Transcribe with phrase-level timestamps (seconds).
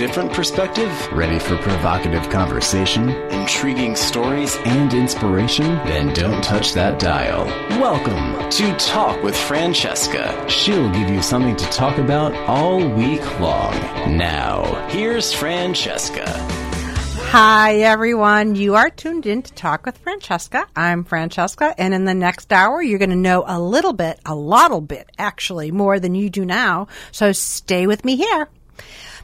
[0.00, 0.90] different perspective?
[1.12, 4.56] Ready for provocative conversation Intriguing stories?
[4.64, 5.66] and inspiration?
[5.84, 7.44] Then don't touch that dial.
[7.78, 8.48] Welcome.
[8.48, 10.48] To Talk with Francesca.
[10.48, 13.74] She'll give you something to talk about all week long.
[14.16, 16.24] Now, Here's Francesca.
[17.32, 18.54] Hi, everyone.
[18.54, 20.66] You are tuned in to Talk with Francesca.
[20.74, 24.34] I'm Francesca, and in the next hour, you're going to know a little bit, a
[24.34, 26.88] lot bit, actually, more than you do now.
[27.12, 28.48] So stay with me here.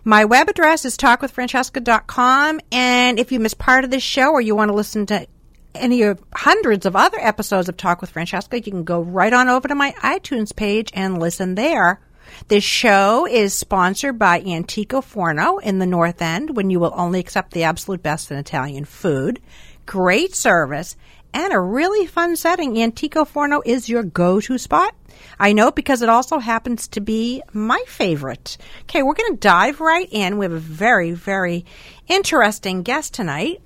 [0.09, 4.55] My web address is talkwithfrancesca.com, and if you miss part of this show or you
[4.55, 5.27] want to listen to
[5.75, 9.49] any of hundreds of other episodes of Talk with Francesca, you can go right on
[9.49, 12.01] over to my iTunes page and listen there.
[12.47, 17.19] This show is sponsored by Antico Forno in the North End, when you will only
[17.19, 19.41] accept the absolute best in Italian food.
[19.87, 20.95] Great service
[21.34, 22.81] and a really fun setting.
[22.81, 24.95] Antico Forno is your go-to spot.
[25.39, 28.56] I know because it also happens to be my favorite.
[28.83, 30.39] Okay, we're going to dive right in.
[30.39, 31.64] We have a very, very
[32.09, 33.61] interesting guest tonight.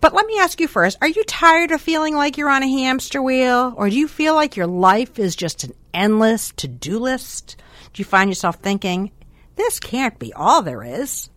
[0.00, 2.68] But let me ask you first are you tired of feeling like you're on a
[2.68, 3.74] hamster wheel?
[3.76, 7.56] Or do you feel like your life is just an endless to do list?
[7.92, 9.12] Do you find yourself thinking,
[9.56, 11.28] this can't be all there is?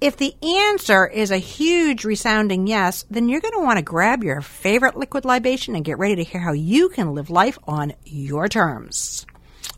[0.00, 4.24] If the answer is a huge resounding yes, then you're going to want to grab
[4.24, 7.92] your favorite liquid libation and get ready to hear how you can live life on
[8.06, 9.26] your terms.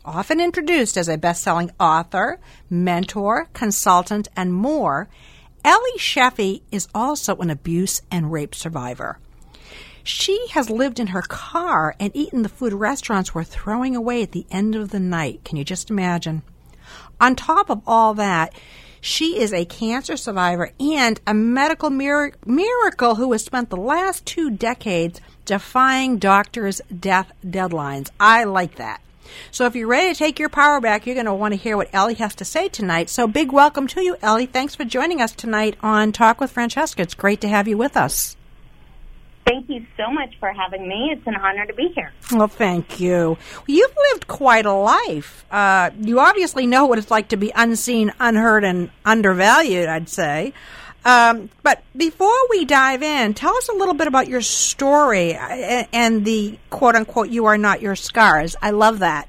[0.05, 5.09] Often introduced as a best selling author, mentor, consultant, and more,
[5.65, 9.19] Ellie Shefi is also an abuse and rape survivor.
[10.05, 14.31] She has lived in her car and eaten the food restaurants were throwing away at
[14.31, 15.43] the end of the night.
[15.43, 16.43] Can you just imagine?
[17.19, 18.53] On top of all that,
[19.03, 24.25] she is a cancer survivor and a medical mir- miracle who has spent the last
[24.25, 28.09] two decades defying doctors' death deadlines.
[28.17, 29.01] I like that.
[29.51, 31.75] So if you're ready to take your power back, you're going to want to hear
[31.75, 33.09] what Ellie has to say tonight.
[33.09, 34.45] So big welcome to you, Ellie.
[34.45, 37.01] Thanks for joining us tonight on Talk with Francesca.
[37.01, 38.37] It's great to have you with us.
[39.45, 41.09] Thank you so much for having me.
[41.11, 42.13] It's an honor to be here.
[42.31, 43.37] Well, thank you.
[43.67, 45.45] You've lived quite a life.
[45.51, 50.53] Uh, you obviously know what it's like to be unseen, unheard, and undervalued, I'd say.
[51.05, 55.83] Um, but before we dive in, tell us a little bit about your story uh,
[55.91, 58.55] and the quote unquote, you are not your scars.
[58.61, 59.27] I love that.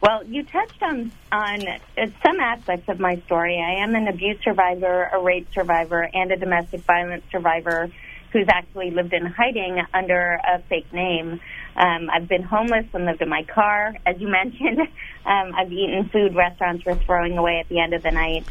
[0.00, 1.78] Well, you touched on on uh,
[2.24, 3.58] some aspects of my story.
[3.58, 7.90] I am an abuse survivor, a rape survivor, and a domestic violence survivor
[8.34, 11.40] who's actually lived in hiding under a fake name.
[11.76, 14.80] Um, I've been homeless and lived in my car, as you mentioned.
[15.24, 18.44] Um, I've eaten food restaurants were throwing away at the end of the night.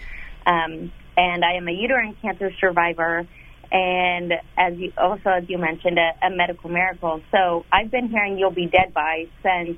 [0.47, 3.27] Um, and I am a uterine cancer survivor,
[3.71, 7.21] and as you also as you mentioned, a, a medical miracle.
[7.31, 9.77] So I've been hearing "You'll be dead by" since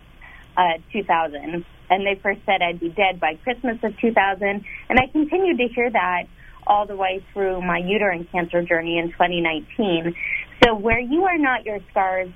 [0.55, 5.07] uh, 2000, and they first said I'd be dead by Christmas of 2000, and I
[5.11, 6.23] continued to hear that
[6.67, 10.15] all the way through my uterine cancer journey in 2019.
[10.63, 12.29] So where you are not your scars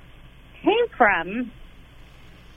[0.62, 1.50] came from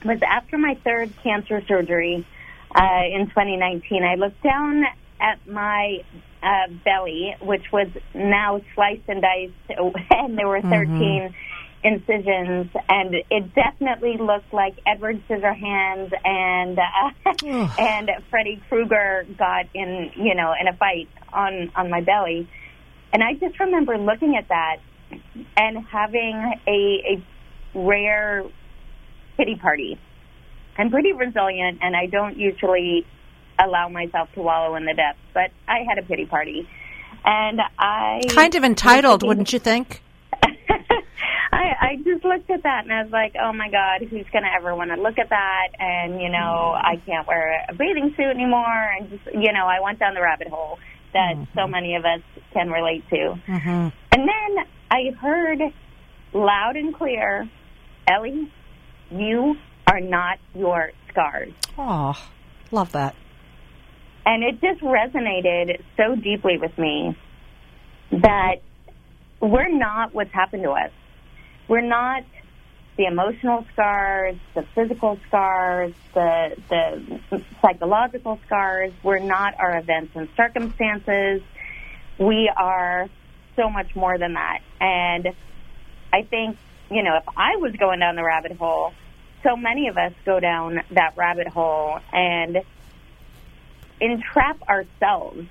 [0.04, 2.26] was after my third cancer surgery
[2.74, 4.04] uh, in 2019.
[4.04, 4.84] I looked down
[5.20, 6.04] at my
[6.42, 9.52] uh, belly, which was now sliced and diced,
[10.10, 11.34] and there were 13
[11.84, 20.10] incisions, and it definitely looked like Edward Scissorhands and uh, and Freddy Krueger got in,
[20.16, 22.48] you know, in a fight on on my belly,
[23.12, 24.78] and I just remember looking at that
[25.56, 28.44] and having a, a rare
[29.36, 30.00] pity party.
[30.76, 33.06] I'm pretty resilient, and I don't usually
[33.58, 36.68] allow myself to wallow in the depths, but I had a pity party.
[37.24, 40.02] And I Kind of entitled, wouldn't you think?
[41.54, 44.44] I, I just looked at that and I was like, oh my God, who's going
[44.44, 45.68] to ever want to look at that?
[45.78, 48.92] And, you know, I can't wear a bathing suit anymore.
[48.98, 50.78] And just, you know, I went down the rabbit hole
[51.12, 52.20] that so many of us
[52.52, 53.38] can relate to.
[53.46, 53.88] Mm-hmm.
[54.12, 55.60] And then I heard
[56.32, 57.48] loud and clear,
[58.08, 58.50] Ellie,
[59.10, 59.54] you
[59.86, 61.52] are not your scars.
[61.78, 62.14] Oh,
[62.72, 63.14] love that.
[64.26, 67.16] And it just resonated so deeply with me
[68.10, 68.56] that
[69.40, 70.90] we're not what's happened to us.
[71.68, 72.24] We're not
[72.96, 78.92] the emotional scars, the physical scars, the the psychological scars.
[79.02, 81.42] We're not our events and circumstances.
[82.18, 83.08] We are
[83.56, 84.60] so much more than that.
[84.80, 85.28] And
[86.12, 86.56] I think,
[86.90, 88.92] you know, if I was going down the rabbit hole,
[89.42, 92.62] so many of us go down that rabbit hole and
[94.00, 95.46] entrap ourselves.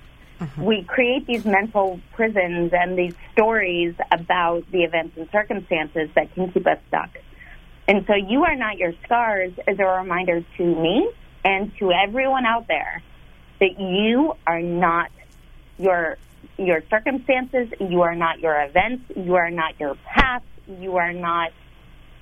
[0.58, 6.50] We create these mental prisons and these stories about the events and circumstances that can
[6.52, 7.10] keep us stuck.
[7.86, 11.10] And so you are not your scars is a reminder to me
[11.44, 13.02] and to everyone out there
[13.60, 15.10] that you are not
[15.78, 16.18] your
[16.56, 21.52] your circumstances, you are not your events, you are not your past, you are not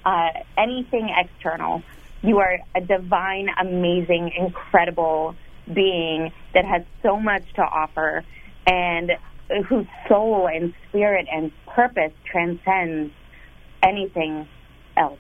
[0.05, 1.83] uh, anything external.
[2.23, 5.35] You are a divine, amazing, incredible
[5.75, 8.25] being that has so much to offer
[8.67, 9.13] and
[9.69, 13.13] whose soul and spirit and purpose transcends
[13.83, 14.47] anything
[14.97, 15.19] else.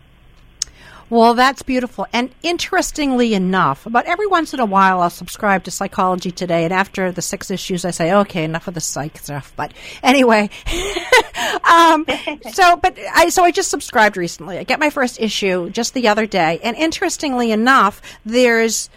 [1.13, 2.07] Well, that's beautiful.
[2.15, 6.73] And interestingly enough, about every once in a while, I'll subscribe to Psychology Today, and
[6.73, 10.49] after the six issues, I say, "Okay, enough of the psych stuff." But anyway,
[11.71, 12.07] um,
[12.53, 14.57] so but I so I just subscribed recently.
[14.57, 18.89] I get my first issue just the other day, and interestingly enough, there's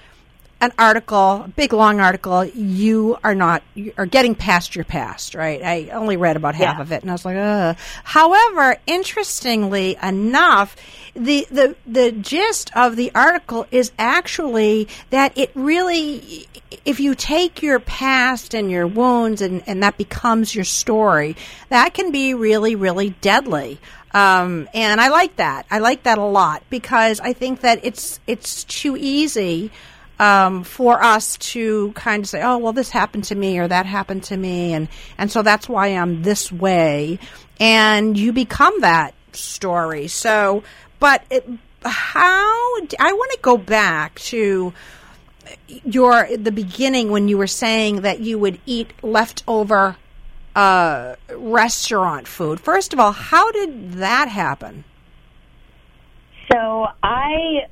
[0.61, 5.35] an article, a big long article, you are not you are getting past your past,
[5.35, 5.61] right?
[5.61, 6.81] I only read about half Yeah.
[6.81, 7.75] of it and I was like, Ugh.
[8.03, 10.75] However, interestingly enough,
[11.13, 16.47] the, the the gist of the article is actually that it really
[16.85, 21.35] if you take your past and your wounds and, and that becomes your story,
[21.69, 23.79] that can be really, really deadly.
[24.13, 25.65] Um, and I like that.
[25.69, 29.71] I like that a lot because I think that it's it's too easy
[30.19, 33.85] um, for us to kind of say, "Oh, well, this happened to me or that
[33.85, 37.19] happened to me," and and so that's why I'm this way,
[37.59, 40.07] and you become that story.
[40.07, 40.63] So,
[41.00, 41.47] but it,
[41.83, 44.73] how I want to go back to
[45.83, 49.97] your the beginning when you were saying that you would eat leftover
[50.56, 52.59] uh, restaurant food.
[52.59, 54.85] First of all, how did that happen?
[56.51, 57.67] So I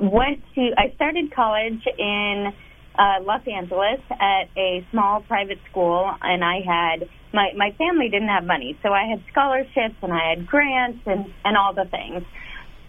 [0.00, 2.52] went to, I started college in
[2.98, 8.28] uh, Los Angeles at a small private school, and I had, my, my family didn't
[8.28, 12.24] have money, so I had scholarships and I had grants and, and all the things.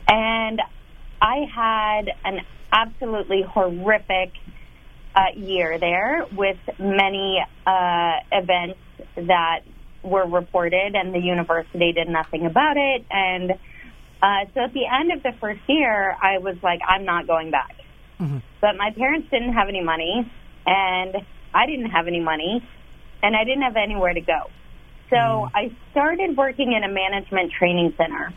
[0.07, 0.61] And
[1.21, 2.39] I had an
[2.71, 4.33] absolutely horrific
[5.15, 8.79] uh, year there with many uh, events
[9.15, 9.61] that
[10.03, 13.05] were reported, and the university did nothing about it.
[13.11, 13.53] And
[14.21, 17.51] uh, so at the end of the first year, I was like, I'm not going
[17.51, 17.75] back.
[18.61, 20.29] But my parents didn't have any money,
[20.65, 21.15] and
[21.53, 22.61] I didn't have any money,
[23.23, 24.49] and I didn't have anywhere to go.
[25.09, 28.33] So I started working in a management training center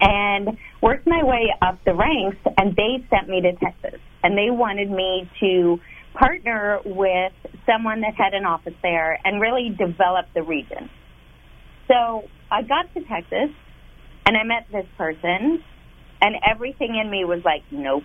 [0.00, 4.00] and worked my way up the ranks, and they sent me to Texas.
[4.22, 5.80] And they wanted me to
[6.14, 7.32] partner with
[7.66, 10.88] someone that had an office there and really develop the region.
[11.88, 13.50] So I got to Texas,
[14.26, 15.62] and I met this person,
[16.20, 18.04] and everything in me was like, nope,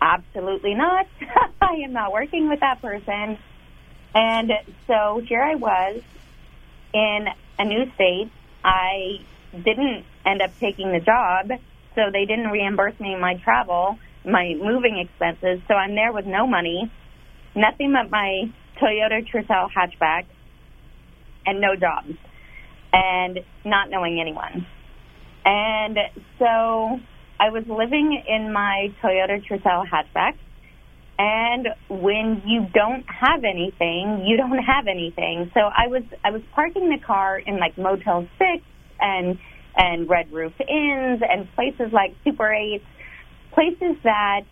[0.00, 1.06] absolutely not.
[1.60, 3.38] I am not working with that person.
[4.14, 4.52] And
[4.86, 6.00] so here I was
[6.92, 7.26] in
[7.58, 8.30] a new state.
[8.62, 9.20] I
[9.52, 11.50] didn't end up taking the job,
[11.94, 15.60] so they didn't reimburse me my travel, my moving expenses.
[15.68, 16.90] So I'm there with no money,
[17.54, 20.26] nothing but my Toyota Tercel hatchback,
[21.46, 22.04] and no job,
[22.92, 24.66] and not knowing anyone.
[25.44, 25.98] And
[26.38, 26.98] so
[27.38, 30.34] I was living in my Toyota Tercel hatchback.
[31.16, 35.50] And when you don't have anything, you don't have anything.
[35.54, 38.64] So I was I was parking the car in like Motel Six
[38.98, 39.38] and
[39.76, 42.82] and Red Roof Inns and places like Super Eight,
[43.52, 44.42] places that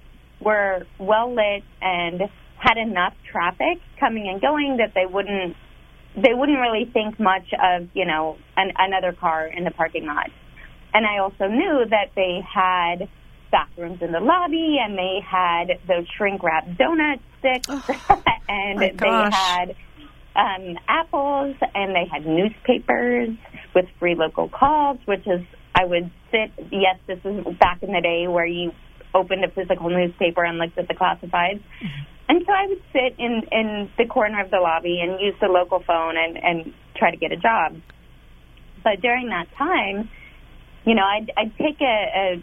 [0.40, 2.22] were well lit and
[2.58, 5.56] had enough traffic coming and going that they wouldn't
[6.14, 10.30] they wouldn't really think much of you know an, another car in the parking lot.
[10.94, 13.08] And I also knew that they had
[13.50, 17.68] bathrooms in the lobby and they had those shrink wrap donut sticks
[18.49, 19.76] and they had
[20.34, 23.30] um, apples and they had newspapers
[23.75, 25.42] with free local calls, which is
[25.75, 26.52] I would sit.
[26.70, 28.72] Yes, this is back in the day where you
[29.14, 31.62] opened a physical newspaper and looked at the classifieds.
[32.28, 35.49] And so I would sit in in the corner of the lobby and use the
[35.49, 37.76] local phone and and try to get a job.
[38.82, 40.08] But during that time,
[40.84, 41.84] you know, I'd I'd take a,
[42.38, 42.42] a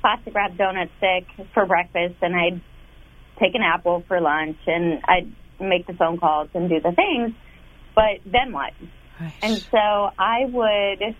[0.00, 2.60] plastic wrap donut stick for breakfast and I'd
[3.38, 7.32] take an apple for lunch and I'd make the phone calls and do the things.
[7.94, 8.72] But then what?
[9.42, 11.16] And so I would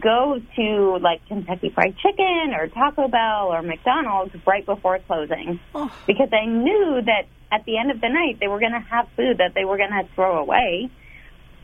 [0.00, 5.92] go to like Kentucky Fried Chicken or Taco Bell or McDonald's right before closing Oh.
[6.06, 9.08] because I knew that at the end of the night they were going to have
[9.16, 10.90] food that they were going to throw away.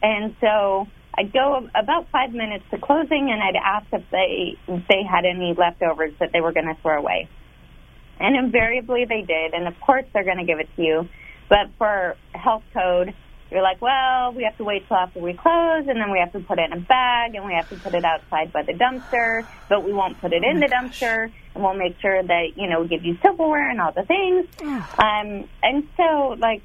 [0.03, 5.03] And so I'd go about five minutes to closing and I'd ask if they they
[5.09, 7.29] had any leftovers that they were going to throw away.
[8.19, 9.55] And invariably they did.
[9.55, 11.09] And of course they're going to give it to you.
[11.49, 13.15] But for health code,
[13.51, 16.33] you're like, well, we have to wait till after we close, and then we have
[16.33, 18.73] to put it in a bag, and we have to put it outside by the
[18.73, 22.69] dumpster, but we won't put it in the dumpster, and we'll make sure that, you
[22.69, 24.47] know, we give you silverware and all the things.
[24.99, 26.63] um, and so, like,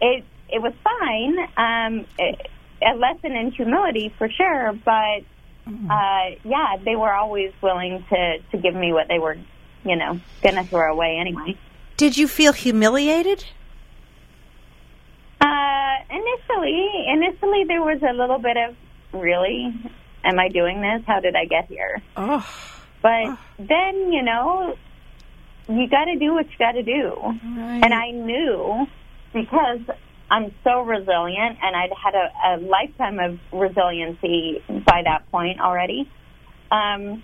[0.00, 1.38] it it was fine.
[1.56, 2.50] Um, it,
[2.82, 5.22] a lesson in humility for sure, but
[5.66, 9.36] uh, yeah, they were always willing to to give me what they were,
[9.84, 11.58] you know, gonna throw away anyway.
[11.96, 13.44] Did you feel humiliated?
[15.40, 18.76] Uh, initially, initially there was a little bit of
[19.12, 19.74] really,
[20.24, 21.02] am I doing this?
[21.06, 22.02] How did I get here?
[22.16, 22.44] Oh,
[23.02, 24.76] But then, you know,
[25.68, 27.12] you got to do what you got to do.
[27.44, 28.86] And I knew
[29.32, 29.80] because
[30.30, 36.08] I'm so resilient and I'd had a, a lifetime of resiliency by that point already,
[36.70, 37.22] um,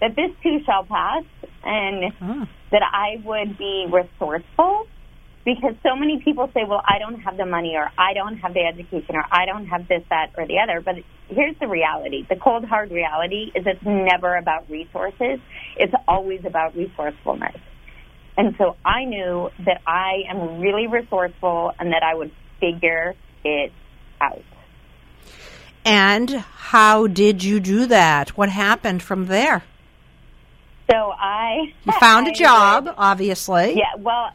[0.00, 1.24] that this too shall pass
[1.62, 2.46] and Oh.
[2.72, 4.86] that I would be resourceful
[5.44, 8.54] because so many people say, well, I don't have the money or I don't have
[8.54, 10.80] the education or I don't have this, that, or the other.
[10.80, 10.96] But
[11.28, 12.24] here's the reality.
[12.28, 15.40] The cold, hard reality is it's never about resources.
[15.76, 17.56] It's always about resourcefulness.
[18.36, 23.72] And so I knew that I am really resourceful and that I would figure it
[24.20, 24.42] out.
[25.84, 28.30] And how did you do that?
[28.36, 29.62] What happened from there?
[30.90, 33.74] So I You found a job, would- obviously.
[33.76, 34.30] Yeah, well,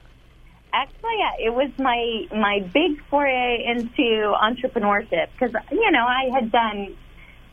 [0.74, 6.52] actually, yeah, it was my my big foray into entrepreneurship because you know I had
[6.52, 6.96] done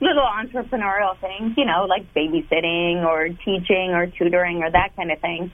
[0.00, 5.20] little entrepreneurial things, you know, like babysitting or teaching or tutoring or that kind of
[5.20, 5.52] thing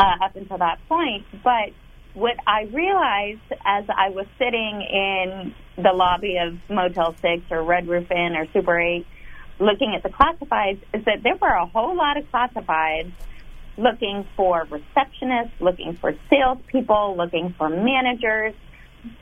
[0.00, 1.26] uh, up until that point.
[1.44, 1.70] But
[2.14, 7.86] what I realized as I was sitting in the lobby of Motel Six or Red
[7.86, 9.06] Roof Inn or Super Eight,
[9.58, 13.12] looking at the classifieds, is that there were a whole lot of classifieds
[13.76, 18.54] looking for receptionists, looking for salespeople, looking for managers.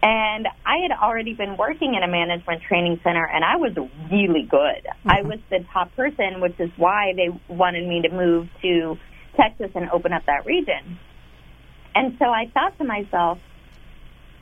[0.03, 3.77] And I had already been working in a management training center and I was
[4.11, 4.87] really good.
[5.07, 8.99] I was the top person, which is why they wanted me to move to
[9.39, 10.99] Texas and open up that region.
[11.95, 13.39] And so I thought to myself,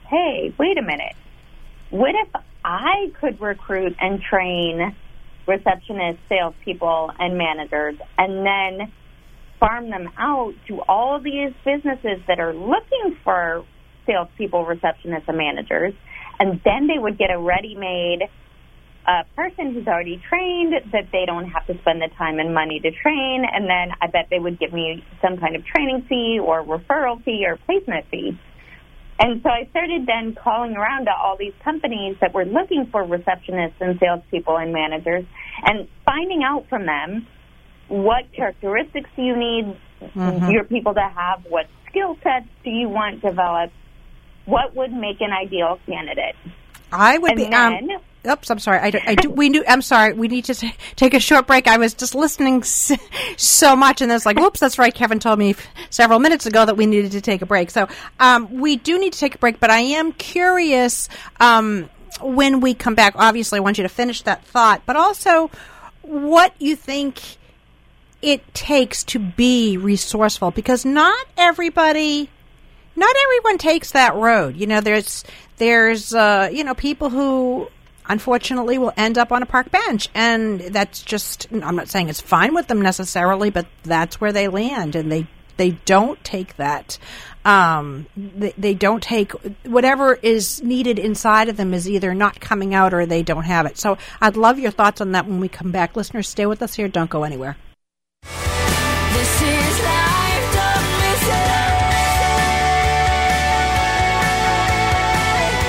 [0.09, 1.15] hey, wait a minute.
[1.91, 2.29] What if
[2.65, 4.95] I could recruit and train
[5.47, 8.93] receptionists, salespeople, and managers, and then
[9.61, 13.65] farm them out to all these businesses that are looking for
[14.07, 15.95] salespeople, receptionists, and managers,
[16.41, 18.29] and then they would get a ready-made
[19.07, 22.81] uh, person who's already trained that they don't have to spend the time and money
[22.81, 26.41] to train, and then I bet they would give me some kind of training fee
[26.43, 28.39] or referral fee or placement fee.
[29.19, 33.03] And so I started then calling around to all these companies that were looking for
[33.05, 35.25] receptionists and salespeople and managers
[35.65, 37.27] and finding out from them
[37.89, 39.77] what characteristics do you need
[40.51, 43.73] your people to have, what skill sets do you want developed,
[44.45, 46.35] what would make an ideal candidate.
[46.93, 47.45] I would And be.
[47.45, 48.79] then- um, oops, I'm sorry.
[48.79, 49.65] I, do, I do, we knew.
[49.67, 50.13] I'm sorry.
[50.13, 51.67] We need to take a short break.
[51.67, 55.39] I was just listening so much, and I was like, "Whoops, that's right." Kevin told
[55.39, 55.55] me
[55.91, 57.71] several minutes ago that we needed to take a break.
[57.71, 57.89] So
[58.21, 59.61] um, we do need to take a break.
[59.61, 61.09] But I am curious
[61.41, 61.89] um,
[62.21, 63.15] when we come back.
[63.17, 65.51] Obviously, I want you to finish that thought, but also
[66.03, 67.21] what you think
[68.23, 72.31] it takes to be resourceful, because not everybody
[72.97, 74.57] not everyone takes that road.
[74.57, 75.23] You know, there's
[75.59, 77.69] there's uh, you know people who
[78.09, 81.49] unfortunately will end up on a park bench, and that's just.
[81.53, 85.27] I'm not saying it's fine with them necessarily, but that's where they land, and they
[85.57, 86.99] they don't take that.
[87.45, 89.33] Um, they, they don't take
[89.65, 93.67] whatever is needed inside of them is either not coming out or they don't have
[93.67, 93.79] it.
[93.79, 95.95] So I'd love your thoughts on that when we come back.
[95.97, 96.89] Listeners, stay with us here.
[96.89, 97.57] Don't go anywhere.
[98.23, 99.76] This is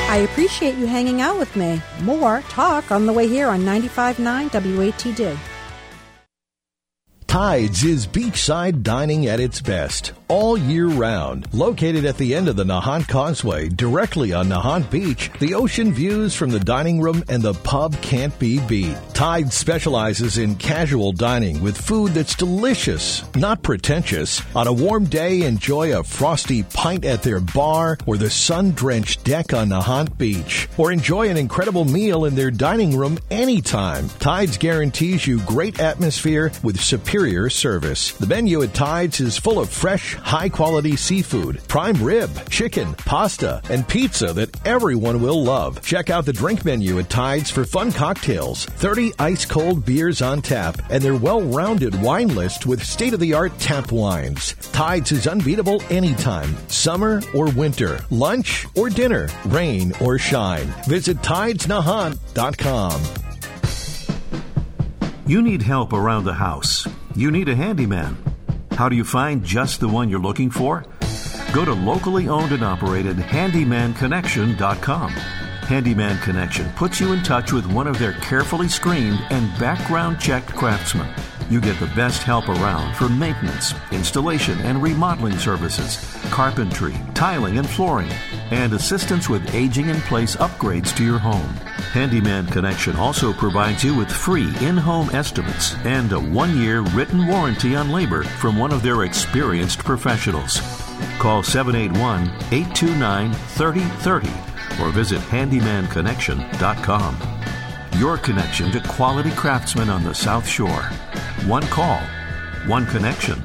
[0.09, 1.81] I appreciate you hanging out with me.
[2.01, 5.37] More talk on the way here on 95.9 WATD.
[7.27, 11.47] Tides is beachside dining at its best all year round.
[11.53, 16.35] Located at the end of the Nahant Causeway, directly on Nahant Beach, the ocean views
[16.35, 18.95] from the dining room and the pub can't be beat.
[19.13, 24.41] Tide specializes in casual dining with food that's delicious, not pretentious.
[24.55, 29.53] On a warm day, enjoy a frosty pint at their bar or the sun-drenched deck
[29.53, 34.09] on Nahant Beach, or enjoy an incredible meal in their dining room anytime.
[34.19, 38.11] Tides guarantees you great atmosphere with superior service.
[38.11, 43.61] The menu at Tides is full of fresh, high quality seafood, prime rib, chicken, pasta,
[43.69, 45.81] and pizza that everyone will love.
[45.81, 50.41] Check out the drink menu at Tides for fun cocktails, 30 ice cold beers on
[50.41, 54.53] tap, and their well rounded wine list with state of the art tap wines.
[54.71, 60.67] Tides is unbeatable anytime, summer or winter, lunch or dinner, rain or shine.
[60.87, 63.01] Visit TidesNahant.com.
[65.27, 66.87] You need help around the house.
[67.13, 68.17] You need a handyman.
[68.77, 70.85] How do you find just the one you're looking for?
[71.51, 75.09] Go to locally owned and operated handymanconnection.com.
[75.09, 80.49] Handyman Connection puts you in touch with one of their carefully screened and background checked
[80.49, 81.11] craftsmen.
[81.49, 85.97] You get the best help around for maintenance, installation, and remodeling services,
[86.29, 88.11] carpentry, tiling, and flooring,
[88.51, 91.47] and assistance with aging in place upgrades to your home.
[91.93, 97.25] Handyman Connection also provides you with free in home estimates and a one year written
[97.27, 100.59] warranty on labor from one of their experienced professionals.
[101.17, 104.27] Call 781 829 3030
[104.83, 107.17] or visit handymanconnection.com.
[107.99, 110.83] Your connection to quality craftsmen on the South Shore.
[111.47, 111.99] One call,
[112.67, 113.41] one connection.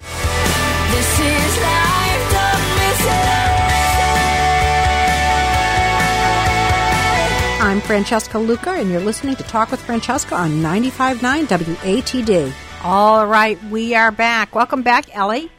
[0.00, 2.68] This is life, don't.
[7.60, 12.52] I'm Francesca Luca, and you're listening to Talk with Francesca on 95.9 WATD.
[12.84, 14.54] All right, we are back.
[14.54, 15.50] Welcome back, Ellie.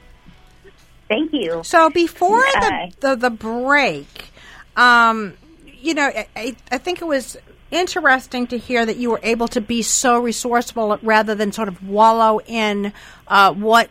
[1.09, 1.63] Thank you.
[1.65, 4.29] So before the, the the break,
[4.77, 5.33] um,
[5.81, 7.37] you know, I- I, think it was
[7.71, 11.87] interesting to hear that you were able to be so resourceful rather than sort of
[11.87, 12.93] wallow in
[13.27, 13.89] uh, what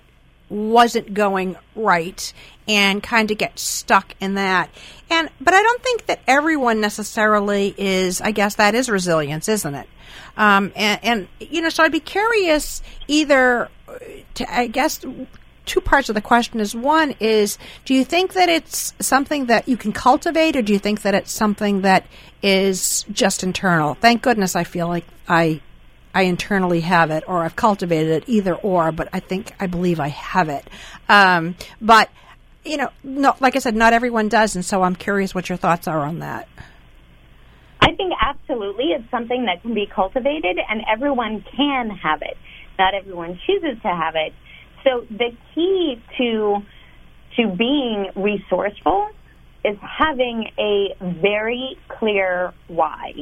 [0.48, 2.32] wasn't going right
[2.66, 4.70] and kind of get stuck in that.
[5.10, 8.20] And but I don't think that everyone necessarily is.
[8.20, 9.88] I guess that is resilience, isn't it?
[10.36, 13.68] Um, and, and you know, so I'd be curious either
[14.34, 15.04] to I guess
[15.68, 19.68] two parts of the question is one is do you think that it's something that
[19.68, 22.06] you can cultivate or do you think that it's something that
[22.42, 25.60] is just internal thank goodness i feel like i
[26.14, 30.00] i internally have it or i've cultivated it either or but i think i believe
[30.00, 30.66] i have it
[31.08, 32.10] um, but
[32.64, 35.58] you know no like i said not everyone does and so i'm curious what your
[35.58, 36.48] thoughts are on that
[37.80, 42.36] I think absolutely it's something that can be cultivated and everyone can have it.
[42.78, 44.34] Not everyone chooses to have it.
[44.88, 46.62] So the key to
[47.36, 49.10] to being resourceful
[49.64, 53.12] is having a very clear why.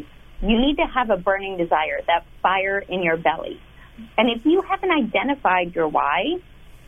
[0.41, 3.61] You need to have a burning desire, that fire in your belly.
[4.17, 6.37] And if you haven't identified your why,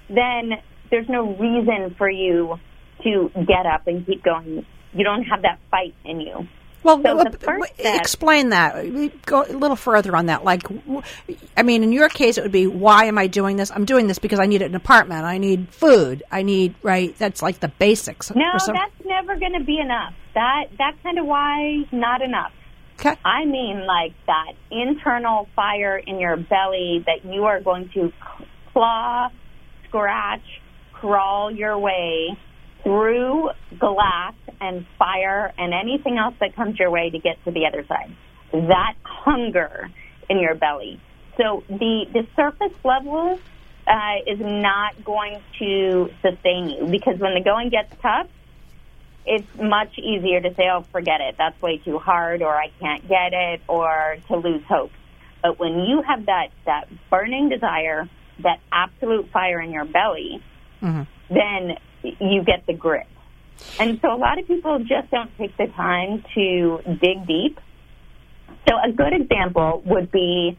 [0.09, 0.53] then
[0.91, 2.57] there's no reason for you
[3.03, 4.65] to get up and keep going.
[4.93, 6.47] You don't have that fight in you.
[6.85, 8.75] Well, So w- the w- step- explain that.
[9.27, 10.45] Go a little further on that.
[10.45, 10.63] Like,
[11.57, 13.71] I mean, in your case, it would be, why am I doing this?
[13.71, 15.25] I'm doing this because I need an apartment.
[15.25, 16.23] I need food.
[16.31, 17.17] I need right.
[17.19, 18.33] That's like the basics.
[18.35, 20.15] No, some- that's never going to be enough.
[20.35, 22.53] That that kind of why not enough.
[23.01, 23.17] okay.
[23.25, 28.13] I mean, like that internal fire in your belly that you are going to
[28.73, 29.31] claw,
[29.89, 30.61] scratch,
[30.93, 32.39] crawl your way
[32.83, 37.67] through glass and fire and anything else that comes your way to get to the
[37.67, 38.15] other side.
[38.53, 39.91] That hunger
[40.29, 41.01] in your belly.
[41.37, 43.39] So the the surface level
[43.87, 48.29] uh, is not going to sustain you because when the going gets tough,
[49.25, 51.37] it's much easier to say, oh, forget it.
[51.37, 54.91] That's way too hard, or I can't get it, or to lose hope.
[55.43, 58.09] But when you have that, that burning desire,
[58.43, 60.43] that absolute fire in your belly,
[61.29, 63.07] then you get the grit.
[63.79, 67.59] And so a lot of people just don't take the time to dig deep.
[68.69, 70.59] So a good example would be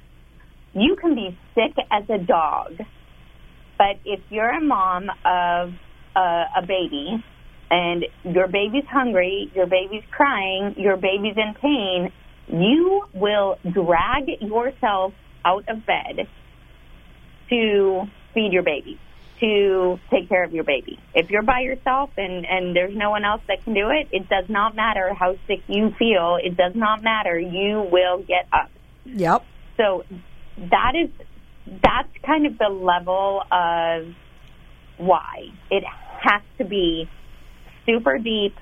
[0.74, 2.78] you can be sick as a dog,
[3.78, 5.74] but if you're a mom of
[6.16, 7.24] a, a baby
[7.72, 12.12] and your baby's hungry, your baby's crying, your baby's in pain,
[12.48, 15.14] you will drag yourself
[15.46, 16.28] out of bed
[17.50, 19.00] to feed your baby,
[19.40, 21.00] to take care of your baby.
[21.14, 24.30] If you're by yourself and, and there's no one else that can do it, it
[24.30, 26.38] does not matter how sick you feel.
[26.42, 27.40] It does not matter.
[27.40, 28.70] You will get up.
[29.06, 29.46] Yep.
[29.78, 30.04] So
[30.58, 31.10] that is
[31.82, 34.14] that's kind of the level of
[34.98, 35.84] why it
[36.22, 37.10] has to be
[37.86, 38.56] super deep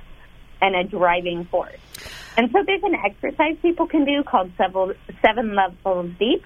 [0.62, 1.80] and a driving force.
[2.36, 4.94] And so there's an exercise people can do called seven,
[5.26, 6.44] seven levels deep.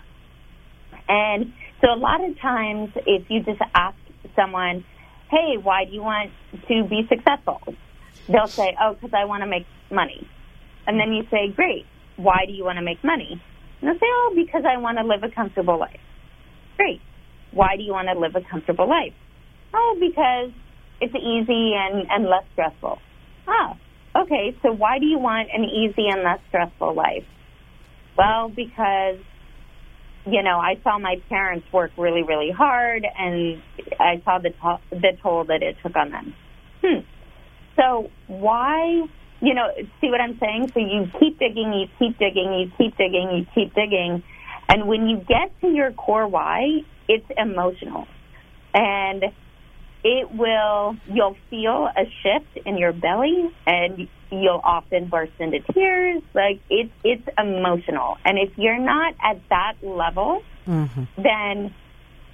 [1.09, 3.97] And so a lot of times if you just ask
[4.35, 4.85] someone,
[5.29, 6.31] hey, why do you want
[6.67, 7.61] to be successful?
[8.27, 10.27] They'll say, oh, because I want to make money.
[10.87, 11.85] And then you say, great,
[12.17, 13.41] why do you want to make money?
[13.81, 15.99] And they'll say, oh, because I want to live a comfortable life.
[16.77, 17.01] Great.
[17.51, 19.13] Why do you want to live a comfortable life?
[19.73, 20.51] Oh, because
[20.99, 22.99] it's easy and, and less stressful.
[23.47, 23.77] Ah,
[24.23, 24.55] okay.
[24.61, 27.25] So why do you want an easy and less stressful life?
[28.17, 29.17] Well, because
[30.25, 33.61] you know, I saw my parents work really, really hard, and
[33.99, 36.35] I saw the to- the toll that it took on them.
[36.83, 36.99] Hmm.
[37.75, 39.05] So why,
[39.41, 39.67] you know,
[39.99, 40.71] see what I'm saying?
[40.73, 44.23] So you keep digging, you keep digging, you keep digging, you keep digging,
[44.69, 48.07] and when you get to your core why, it's emotional,
[48.73, 49.23] and
[50.03, 50.95] it will.
[51.07, 56.21] You'll feel a shift in your belly, and you'll often burst into tears.
[56.33, 61.03] Like it's it's emotional, and if you're not at that level, mm-hmm.
[61.21, 61.73] then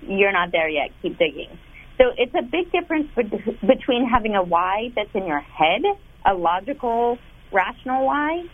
[0.02, 0.92] you're not there yet.
[1.02, 1.50] Keep digging.
[1.98, 5.82] So it's a big difference bet- between having a why that's in your head,
[6.26, 7.18] a logical,
[7.52, 8.46] rational why,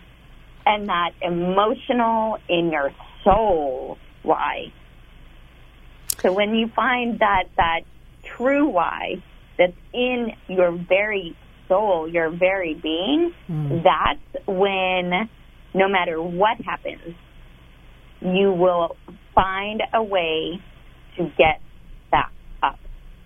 [0.65, 4.71] and that emotional in your soul why.
[6.21, 7.81] So when you find that that
[8.37, 9.21] true why
[9.57, 11.35] that's in your very
[11.67, 13.33] soul, your very being,
[13.83, 15.29] that's when
[15.73, 17.15] no matter what happens,
[18.21, 18.95] you will
[19.35, 20.61] find a way
[21.17, 21.61] to get
[22.11, 22.79] back up.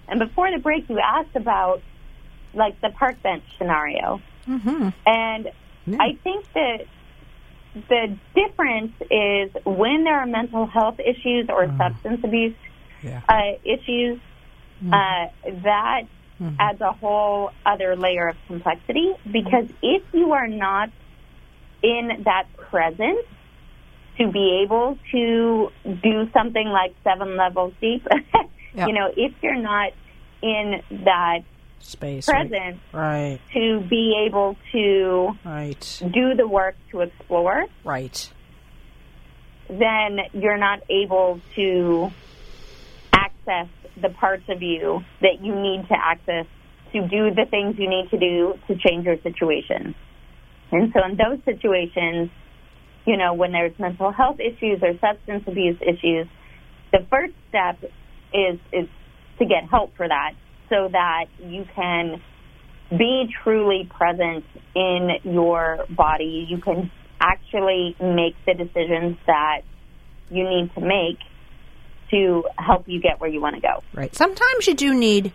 [0.08, 1.82] And before the break, you asked about
[2.54, 4.22] like the park bench scenario.
[4.48, 4.90] Mm-hmm.
[5.06, 5.52] And
[6.00, 6.86] I think that
[7.90, 12.56] the difference is when there are mental health issues or substance abuse
[13.04, 13.22] Yeah.
[13.30, 14.20] uh, issues,
[14.84, 14.94] Mm-hmm.
[14.94, 16.04] uh, that
[16.40, 16.56] mm-hmm.
[16.60, 19.78] adds a whole other layer of complexity because mm-hmm.
[19.82, 20.92] if you are not
[21.82, 23.26] in that presence
[24.18, 28.06] to be able to do something like seven levels deep,
[28.74, 28.88] Yeah.
[28.88, 29.94] you know, if you're not
[30.42, 31.40] in that
[31.80, 32.26] Space.
[32.26, 33.40] presence Right.
[33.54, 36.02] to be able to Right.
[36.12, 38.32] do the work to explore, Right.
[39.70, 42.12] then you're not able to
[43.14, 43.68] access
[44.02, 46.46] the parts of you that you need to access
[46.94, 49.96] to do the things you need to do to change your situation.
[50.72, 52.30] And so in those situations,
[53.06, 56.28] you know, when there's mental health issues or substance abuse issues,
[56.92, 57.82] the first step
[58.34, 58.88] is is
[59.40, 60.34] to get help for that
[60.70, 62.22] so that you can
[62.90, 66.48] be truly present in your body.
[66.50, 69.62] You can actually make the decisions that
[70.30, 71.20] you need to make
[72.12, 73.84] to help you get where you want to go.
[73.94, 74.14] Right.
[74.16, 75.32] Sometimes you do need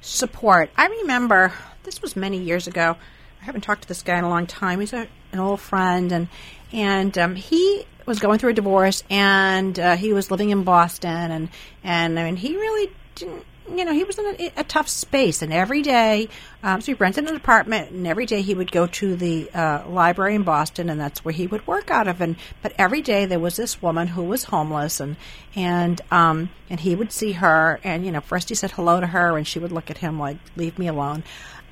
[0.00, 0.70] support.
[0.76, 1.52] I remember
[1.84, 2.96] this was many years ago.
[3.40, 4.80] I haven't talked to this guy in a long time.
[4.80, 6.28] He's a, an old friend, and
[6.72, 11.30] and um, he was going through a divorce, and uh, he was living in Boston,
[11.30, 11.48] and
[11.82, 13.44] and I mean he really didn't.
[13.76, 16.28] You know, he was in a, a tough space, and every day,
[16.62, 19.88] um, so he rented an apartment, and every day he would go to the uh,
[19.88, 22.20] library in Boston, and that's where he would work out of.
[22.20, 25.16] And but every day there was this woman who was homeless, and
[25.54, 29.06] and um, and he would see her, and you know, first he said hello to
[29.06, 31.22] her, and she would look at him like, "Leave me alone."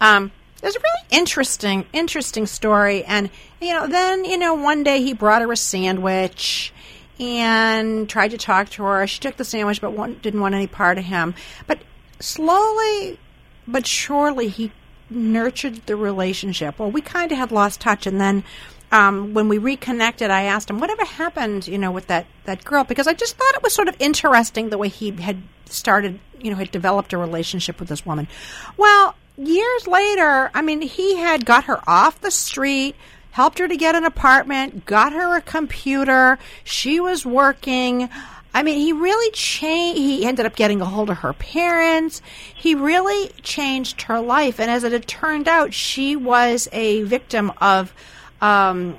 [0.00, 0.30] Um,
[0.62, 3.30] it was a really interesting, interesting story, and
[3.60, 6.72] you know, then you know, one day he brought her a sandwich
[7.20, 9.06] and tried to talk to her.
[9.06, 11.34] She took the sandwich, but didn't want any part of him.
[11.66, 11.80] But
[12.20, 13.18] slowly,
[13.66, 14.72] but surely, he
[15.10, 16.78] nurtured the relationship.
[16.78, 18.44] Well, we kind of had lost touch, and then
[18.92, 22.84] um, when we reconnected, I asked him whatever happened, you know, with that that girl,
[22.84, 26.50] because I just thought it was sort of interesting the way he had started, you
[26.50, 28.28] know, had developed a relationship with this woman.
[28.76, 32.96] Well, years later, I mean, he had got her off the street
[33.38, 36.36] helped her to get an apartment, got her a computer.
[36.64, 38.10] She was working.
[38.52, 39.96] I mean, he really changed.
[39.96, 42.20] He ended up getting a hold of her parents.
[42.52, 44.58] He really changed her life.
[44.58, 47.94] And as it had turned out, she was a victim of
[48.40, 48.98] um,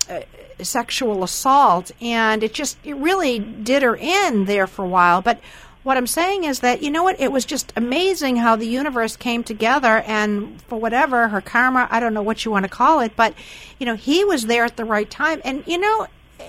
[0.62, 5.22] sexual assault, and it just it really did her in there for a while.
[5.22, 5.42] But
[5.84, 7.20] what I'm saying is that you know what?
[7.20, 12.00] It was just amazing how the universe came together, and for whatever her karma, I
[12.00, 13.34] don't know what you want to call it, but
[13.80, 15.42] you know he was there at the right time.
[15.46, 16.08] And you know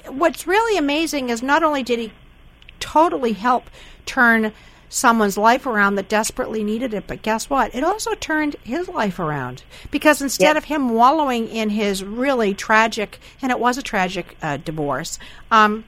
[0.09, 2.13] what's really amazing is not only did he
[2.81, 3.71] totally help
[4.07, 4.53] turn
[4.89, 7.07] someone's life around that desperately needed it.
[7.07, 7.73] But guess what?
[7.75, 9.63] It also turned his life around
[9.93, 10.57] because instead Yep.
[10.57, 15.19] of him wallowing in his really tragic, and it was a tragic uh, divorce,
[15.53, 15.85] um,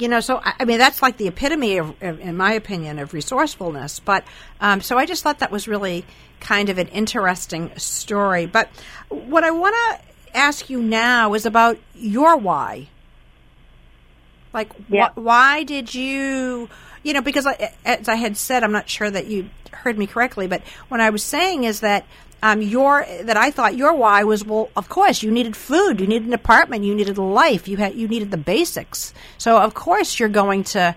[0.00, 3.12] you know, so I mean that's like the epitome of, of- in my opinion, of
[3.14, 4.00] resourcefulness.
[4.00, 4.24] But
[4.60, 6.04] um, so I just thought that was really
[6.40, 8.46] kind of an interesting story.
[8.46, 8.68] But
[9.08, 12.88] what I want to ask you now is about your why.
[14.52, 15.10] Like, Yeah.
[15.10, 16.68] wh- why did you,
[17.02, 20.06] you know, because I, as I had said, I'm not sure that you heard me
[20.06, 22.06] correctly, but what I was saying is that
[22.42, 26.06] um, your that I thought your why was well, of course, you needed food, you
[26.06, 29.12] needed an apartment, you needed life, you had you needed the basics.
[29.38, 30.94] So of course you're going to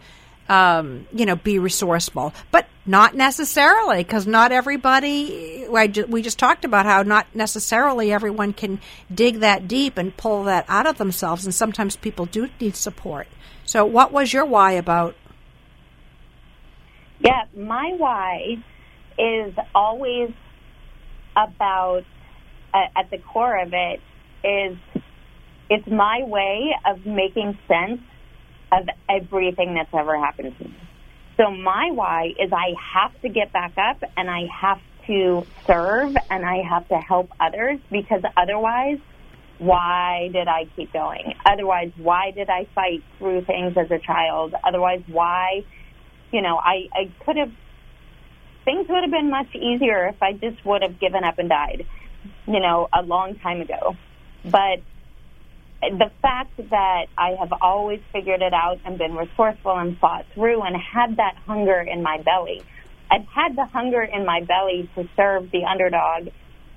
[0.52, 5.66] um, you know, be resourceful, but not necessarily because not everybody.
[5.74, 8.82] I ju- we just talked about how not necessarily everyone can
[9.14, 13.28] dig that deep and pull that out of themselves, and sometimes people do need support.
[13.64, 15.16] So, what was your why about?
[17.22, 18.58] Yeah, my why
[19.18, 20.32] is always
[21.36, 22.04] about,
[22.74, 24.00] uh, at the core of it,
[24.44, 24.78] is
[25.70, 28.02] it's my way of making sense
[28.72, 30.76] of everything that's ever happened to me.
[31.38, 36.14] So my why is I have to get back up and I have to serve
[36.30, 39.00] and I have to help others because otherwise,
[39.58, 41.34] why did I keep going?
[41.46, 44.56] Otherwise, why did I fight through things as a child?
[44.64, 45.64] Otherwise, why,
[46.32, 47.52] you know, I, I could have,
[48.66, 51.86] things would have been much easier if I just would have given up and died,
[52.48, 53.96] you know, a long time ago.
[54.44, 54.82] But
[55.82, 60.62] the fact that I have always figured it out and been resourceful and fought through
[60.62, 62.62] and had that hunger in my belly.
[63.10, 66.30] I've had the hunger in my belly to serve the underdog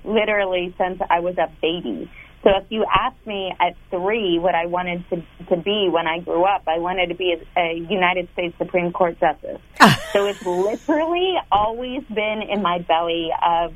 [0.03, 2.09] literally since I was a baby.
[2.45, 5.15] So if you ask me at three what I wanted to,
[5.49, 8.91] to be when I grew up, I wanted to be a, a United States Supreme
[8.91, 9.59] Court justice.
[9.81, 9.99] Ah.
[10.13, 13.73] so it's literally always been in my belly of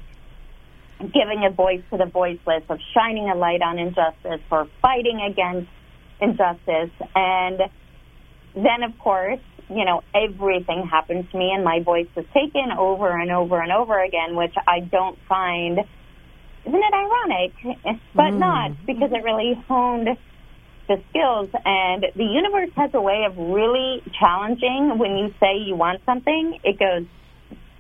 [1.00, 5.70] giving a voice to the voiceless, of shining a light on injustice, for fighting against
[6.22, 6.92] injustice.
[7.16, 7.60] And
[8.56, 13.10] then, of course, you know, everything happened to me and my voice was taken over
[13.10, 15.80] and over and over again, which I don't find,
[16.70, 18.00] isn't it ironic?
[18.16, 18.40] But mm.
[18.40, 20.08] not, because it really honed
[20.88, 21.50] the skills.
[21.66, 26.60] And the universe has a way of really challenging when you say you want something,
[26.64, 27.06] it goes,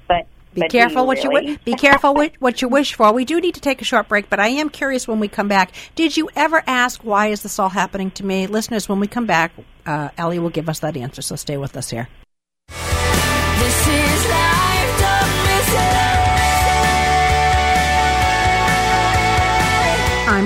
[0.07, 1.51] but be but careful what really?
[1.51, 3.11] you be careful what, what you wish for.
[3.13, 5.47] We do need to take a short break, but I am curious when we come
[5.47, 5.71] back.
[5.95, 8.89] Did you ever ask why is this all happening to me, listeners?
[8.89, 9.51] When we come back,
[9.85, 11.21] uh, Ellie will give us that answer.
[11.21, 12.07] So stay with us here.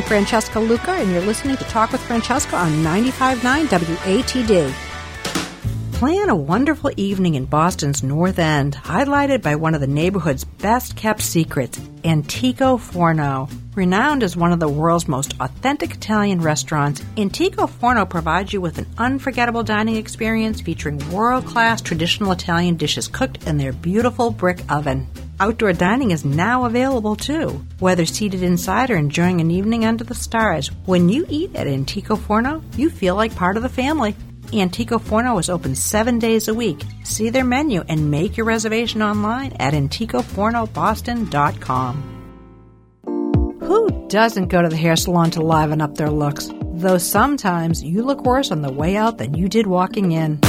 [0.03, 4.73] Francesca Luca, and you're listening to Talk with Francesca on 95.9 WATD
[6.03, 10.97] plan a wonderful evening in Boston's North End, highlighted by one of the neighborhood's best
[10.97, 13.47] kept secrets, Antico Forno.
[13.73, 18.79] Renowned as one of the world's most authentic Italian restaurants, Antico Forno provides you with
[18.79, 24.59] an unforgettable dining experience featuring world class traditional Italian dishes cooked in their beautiful brick
[24.69, 25.07] oven.
[25.39, 27.65] Outdoor dining is now available too.
[27.79, 32.15] Whether seated inside or enjoying an evening under the stars, when you eat at Antico
[32.15, 34.15] Forno, you feel like part of the family.
[34.53, 36.83] Antico Forno is open seven days a week.
[37.03, 42.09] See their menu and make your reservation online at AnticoFornoBoston.com.
[43.61, 46.51] Who doesn't go to the hair salon to liven up their looks?
[46.75, 50.39] Though sometimes you look worse on the way out than you did walking in.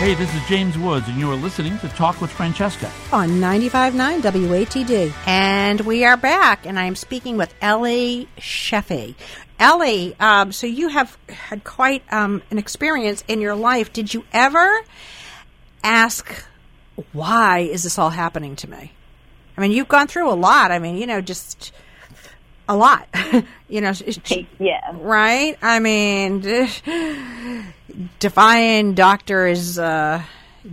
[0.00, 2.90] Hey, this is James Woods, and you are listening to Talk with Francesca.
[3.12, 5.12] on 95.9 WATD.
[5.26, 9.14] And we are back, and I'm speaking with Ellie Shefi.
[9.58, 13.92] Ellie, um, so you have had quite um, an experience in your life.
[13.92, 14.80] Did you ever
[15.84, 16.44] ask,
[17.12, 18.92] why is this all happening to me?
[19.58, 20.70] I mean, you've gone through a lot.
[20.72, 21.72] I mean, you know, just
[22.70, 23.06] a lot.
[23.68, 24.80] you know, it's- Yeah.
[24.94, 25.58] right?
[25.60, 26.40] I mean,
[28.18, 30.22] defying doctors' uh,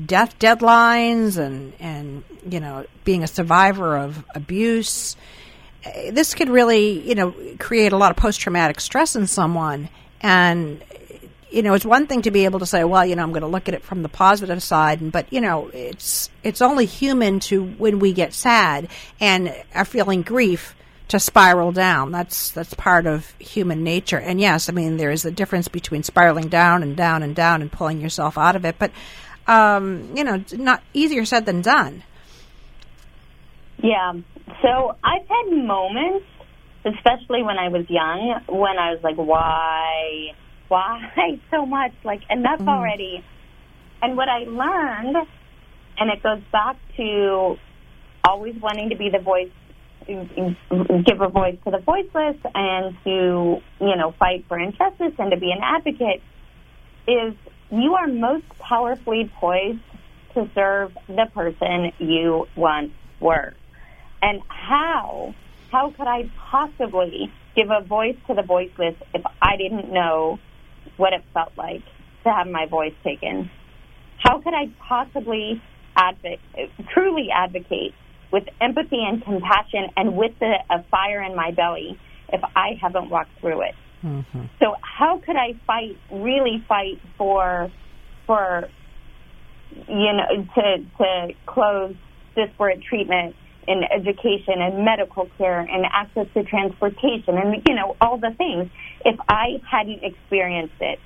[0.05, 5.15] death deadlines and and you know being a survivor of abuse.
[5.83, 9.89] Eh, This could really you know create a lot of post traumatic stress in someone,
[10.21, 10.83] and
[11.49, 13.41] you know it's one thing to be able to say, well, you know, I'm going
[13.41, 17.39] to look at it from the positive side, but you know, it's it's only human
[17.41, 20.75] to when we get sad and are feeling grief
[21.09, 22.11] to spiral down.
[22.11, 24.19] That's that's part of human nature.
[24.19, 27.61] And yes, I mean there is a difference between spiraling down and down and down
[27.61, 28.77] and pulling yourself out of it.
[28.77, 28.91] But
[29.47, 32.03] um, you know, not easier said than done.
[33.81, 34.13] Yeah.
[34.61, 36.25] So I've had moments
[36.95, 40.33] especially when I was young, when I was like, why,
[40.67, 41.93] why so much?
[42.03, 43.23] Like, enough already.
[44.01, 45.17] And what I learned,
[45.97, 47.57] and it goes back to
[48.23, 49.51] always wanting to be the voice,
[50.07, 55.37] give a voice to the voiceless, and to, you know, fight for injustice and to
[55.37, 56.21] be an advocate,
[57.07, 57.33] is
[57.69, 59.79] you are most powerfully poised
[60.33, 63.53] to serve the person you once were.
[64.21, 65.33] And how,
[65.71, 70.39] how could I possibly give a voice to the voiceless if I didn't know
[70.97, 71.83] what it felt like
[72.23, 73.49] to have my voice taken?
[74.19, 75.61] How could I possibly
[75.95, 76.39] advocate,
[76.93, 77.93] truly advocate
[78.31, 83.09] with empathy and compassion and with the, a fire in my belly if I haven't
[83.09, 83.75] walked through it?
[84.03, 84.45] Mm-hmm.
[84.59, 87.71] So how could I fight, really fight for,
[88.25, 88.69] for,
[89.87, 91.95] you know, to to close
[92.35, 93.35] disparate treatment
[93.67, 98.69] in education and medical care and access to transportation and you know all the things
[99.03, 100.99] if I hadn't experienced it?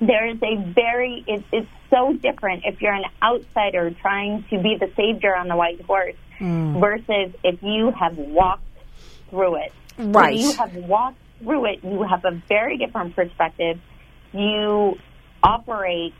[0.00, 4.76] There is a very it, it's so different if you're an outsider trying to be
[4.80, 8.62] the savior on the white horse versus if you have walked
[9.28, 9.72] through it.
[9.96, 10.34] When Right.
[10.34, 13.78] you have walked through it, you have a very different perspective.
[14.32, 14.96] You
[15.42, 16.14] operate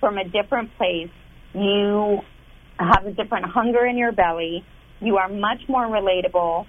[0.00, 1.10] from a different place.
[1.54, 2.20] You
[2.78, 4.64] have a different hunger in your belly.
[5.00, 6.66] You are much more relatable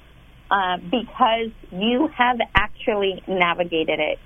[0.50, 4.20] uh, because you have actually navigated it.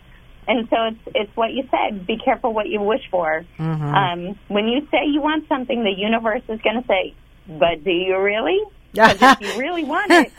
[0.48, 2.08] And so it's it's what you said.
[2.08, 3.46] Be careful what you wish for.
[3.60, 7.14] Um, when you say you want something, the universe is going to say,
[7.48, 8.60] "But do you really?"
[8.94, 10.32] Because if you really want it,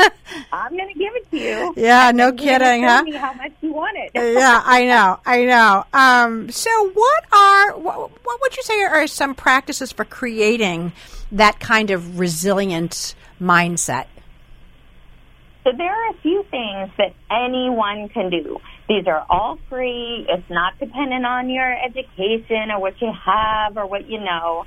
[0.52, 1.74] I'm going to give it to you.
[1.76, 3.02] Yeah, no kidding, huh?
[3.04, 4.10] Me how much you want it.
[4.14, 5.84] yeah, I know, I know.
[5.92, 10.92] Um, so, what are what, what would you say are some practices for creating
[11.30, 14.06] that kind of resilient mindset?
[15.68, 18.58] So there are a few things that anyone can do.
[18.88, 20.24] These are all free.
[20.26, 24.64] It's not dependent on your education or what you have or what you know.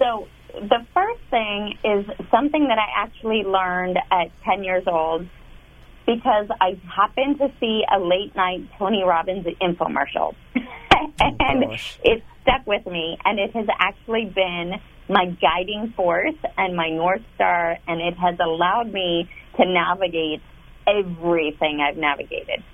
[0.00, 5.28] So the first thing is something that I actually learned at 10 years old
[6.06, 10.34] because I happened to see a late night Tony Robbins infomercial.
[10.94, 11.98] Oh, and gosh.
[12.04, 14.74] it stuck with me and it has actually been
[15.12, 20.40] my guiding force and my north star and it has allowed me to navigate
[20.86, 22.64] everything I've navigated.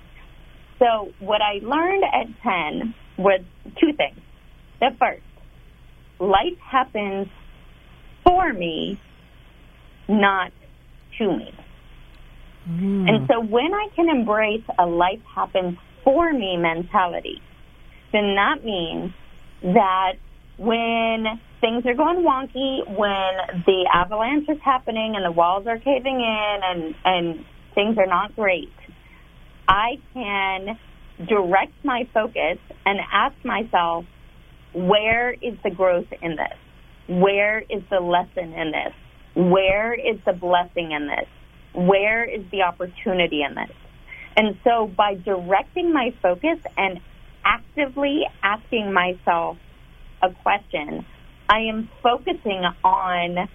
[0.79, 3.41] So what I learned at 10 was
[3.79, 4.17] two things.
[4.79, 5.21] The first,
[6.19, 7.27] life happens
[8.23, 8.99] for me,
[10.07, 10.53] not
[11.17, 11.53] to me.
[12.65, 13.07] Hmm.
[13.09, 17.41] And so when I can embrace a life happens for me mentality,
[18.13, 19.11] then that means
[19.61, 20.13] that
[20.57, 21.25] when
[21.61, 26.59] things are going wonky, when the avalanche is happening and the walls are caving in
[26.63, 27.45] and, and
[27.75, 28.71] things are not great,
[29.67, 30.77] I can
[31.27, 34.05] direct my focus and ask myself,
[34.73, 36.57] where is the growth in this?
[37.07, 38.93] Where is the lesson in this?
[39.35, 41.27] Where is the blessing in this?
[41.73, 43.75] Where is the opportunity in this?
[44.35, 46.99] And so by directing my focus and
[47.43, 49.57] actively asking myself
[50.21, 51.05] a question,
[51.49, 53.49] I am focusing on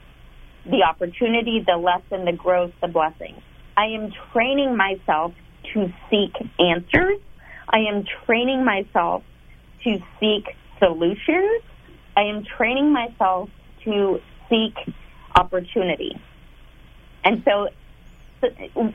[0.66, 3.40] the opportunity, the lesson, the growth, the blessing.
[3.76, 5.32] I am training myself
[5.72, 7.20] to seek answers.
[7.68, 9.22] I am training myself
[9.84, 10.44] to seek
[10.80, 11.62] solutions.
[12.16, 13.48] I am training myself
[13.84, 14.74] to seek
[15.36, 16.20] opportunity.
[17.24, 17.68] And so,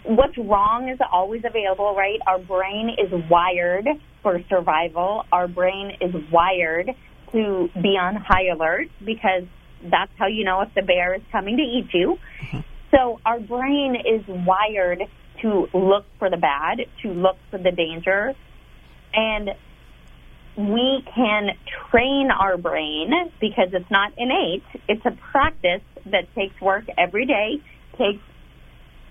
[0.04, 2.20] what's wrong is always available, right?
[2.28, 3.88] Our brain is wired
[4.22, 5.24] for survival.
[5.32, 6.92] Our brain is wired
[7.32, 9.44] to be on high alert because
[9.84, 12.18] that's how you know if the bear is coming to eat you.
[12.42, 12.60] Mm-hmm.
[12.92, 15.04] So our brain is wired
[15.42, 18.34] to look for the bad, to look for the danger,
[19.14, 19.52] and
[20.58, 21.52] we can
[21.90, 24.64] train our brain because it's not innate.
[24.88, 27.62] It's a practice that takes work every day,
[27.98, 28.22] takes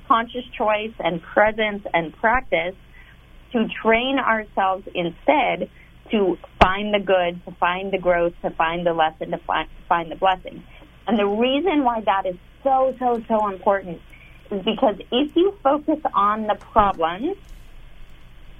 [0.07, 2.75] conscious choice and presence and practice
[3.53, 5.71] to train ourselves instead
[6.11, 10.11] to find the good, to find the growth, to find the lesson, to find, find
[10.11, 10.63] the blessing.
[11.07, 14.01] And the reason why that is so, so, so important
[14.51, 17.37] is because if you focus on the problems,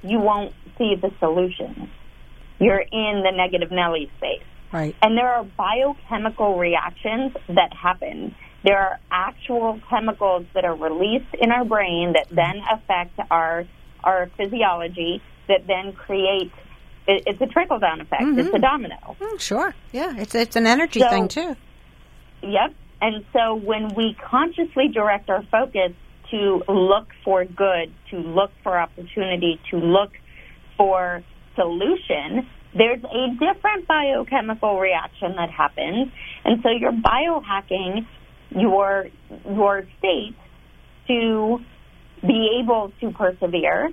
[0.03, 1.89] you won't see the solutions.
[2.61, 4.43] You're in the negative Nelly space.
[4.73, 4.95] Right.
[5.03, 8.35] And there are biochemical reactions that happen.
[8.65, 13.65] There are actual chemicals that are released in our brain that then affect our
[14.05, 16.53] our physiology that then create
[17.09, 18.23] it, it's a trickle down effect.
[18.37, 19.17] It's a domino.
[19.21, 19.75] Mm, sure.
[19.93, 21.57] Yeah, it's it's an energy So- thing too.
[22.43, 22.75] Yep.
[23.01, 25.93] And so when we consciously direct our focus
[26.31, 30.11] to look for good, to look for opportunity, to look
[30.77, 31.23] for
[31.55, 36.09] solution, there's a different biochemical reaction that happens.
[36.45, 38.07] And so you're biohacking
[38.51, 39.09] your
[39.49, 40.35] your state
[41.07, 41.61] to
[42.27, 43.91] be able to persevere,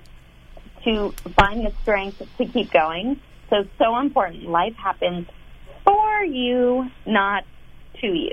[0.86, 3.20] to find the strength to keep going.
[3.50, 4.44] So so important.
[4.48, 5.28] Life happens
[5.84, 7.44] for you, not
[8.00, 8.32] to you.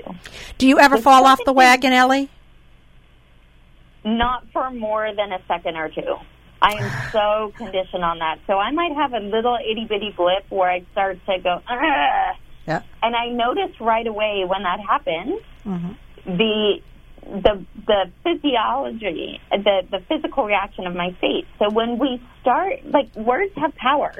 [0.58, 2.30] Do you ever fall off the wagon, Ellie?
[4.04, 6.16] Not for more than a second or two.
[6.60, 8.38] I am so conditioned on that.
[8.46, 11.60] So I might have a little itty bitty blip where I start to go.
[12.66, 12.80] Yeah.
[13.02, 16.36] and I notice right away when that happens Mm-hmm.
[16.36, 16.80] the
[17.24, 21.46] the the physiology, the the physical reaction of my face.
[21.58, 24.12] So when we start, like words have power,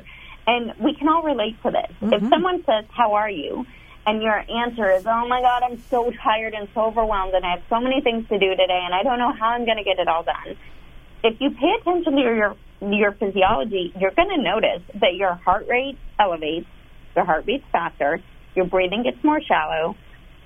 [0.47, 1.91] and we can all relate to this.
[2.01, 2.29] If mm-hmm.
[2.29, 3.67] someone says, "How are you?"
[4.07, 7.53] and your answer is, "Oh my God, I'm so tired and so overwhelmed, and I
[7.53, 9.85] have so many things to do today, and I don't know how I'm going to
[9.85, 10.57] get it all done."
[11.23, 15.67] If you pay attention to your your physiology, you're going to notice that your heart
[15.69, 16.67] rate elevates,
[17.17, 18.21] your heart beats faster,
[18.55, 19.97] your breathing gets more shallow,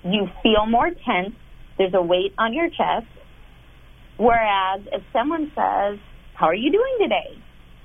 [0.05, 1.35] you feel more tense,
[1.79, 3.07] there's a weight on your chest.
[4.19, 5.99] Whereas if someone says,
[6.35, 7.41] How are you doing today?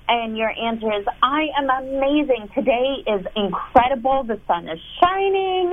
[0.07, 2.49] And your answer is, I am amazing.
[2.53, 4.23] Today is incredible.
[4.23, 5.71] The sun is shining.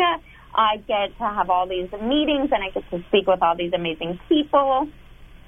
[0.55, 3.73] I get to have all these meetings and I get to speak with all these
[3.73, 4.89] amazing people.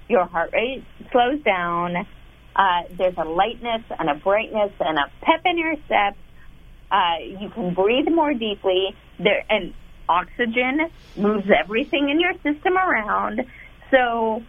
[0.08, 2.06] Your heart rate slows down.
[2.56, 6.16] Uh, there's a lightness and a brightness and a pep in your step.
[6.90, 8.94] Uh, you can breathe more deeply.
[9.18, 9.74] There and
[10.08, 13.42] oxygen moves everything in your system around.
[13.90, 14.42] So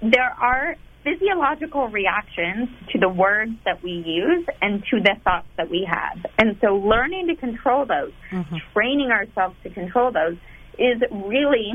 [0.00, 5.70] there are physiological reactions to the words that we use and to the thoughts that
[5.70, 6.24] we have.
[6.38, 8.56] And so learning to control those, mm-hmm.
[8.72, 10.36] training ourselves to control those
[10.78, 11.72] is really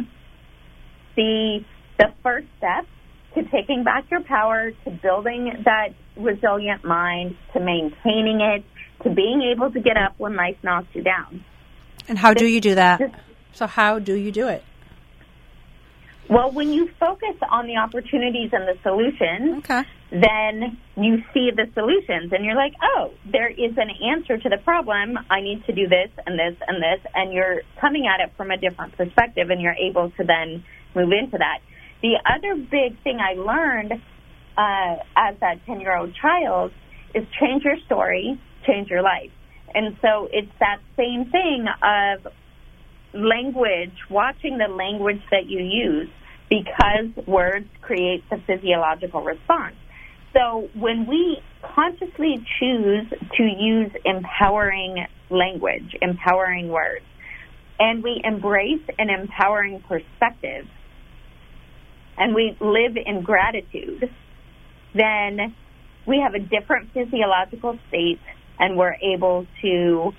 [1.15, 1.63] the
[1.97, 2.85] the first step
[3.35, 8.63] to taking back your power, to building that resilient mind, to maintaining it,
[9.03, 11.43] to being able to get up when life knocks you down.
[12.09, 12.99] And how do you do that?
[13.53, 14.63] So how do you do it?
[16.27, 19.83] Well, when you focus on the opportunities and the solutions, Okay.
[20.11, 24.57] then you see the solutions and you're like, oh, there is an answer to the
[24.57, 25.17] problem.
[25.29, 27.03] I need to do this and this and this.
[27.15, 30.63] And you're coming at it from a different perspective and you're able to then
[30.95, 31.59] move into that.
[32.01, 33.93] The other big thing I learned
[34.57, 36.71] uh, as that 10 year old child
[37.15, 39.31] is change your story, change your life.
[39.73, 42.31] And so it's that same thing of
[43.13, 46.09] language, watching the language that you use
[46.49, 49.75] because words create the physiological response.
[50.33, 53.07] So when we consciously choose
[53.37, 57.05] to use empowering language, empowering words,
[57.79, 60.67] and we embrace an empowering perspective,
[62.17, 64.13] and we live in gratitude,
[64.93, 65.55] then
[66.05, 68.19] we have a different physiological state
[68.59, 70.13] and we're able to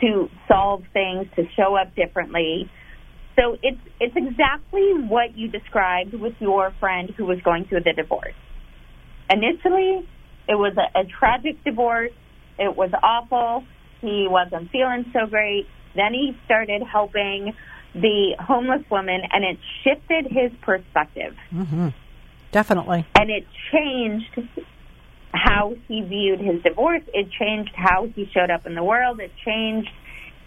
[0.00, 2.70] to solve things, to show up differently.
[3.36, 7.92] So it's it's exactly what you described with your friend who was going through the
[7.92, 8.34] divorce.
[9.30, 10.06] Initially,
[10.48, 12.10] it was a, a tragic divorce.
[12.58, 13.64] It was awful.
[14.00, 15.66] He wasn't feeling so great.
[15.94, 17.54] Then he started helping
[17.94, 21.88] the homeless woman, and it shifted his perspective Mm-hmm.
[22.50, 23.06] Definitely.
[23.14, 24.48] and it changed
[25.32, 27.02] how he viewed his divorce.
[27.12, 29.20] It changed how he showed up in the world.
[29.20, 29.90] It changed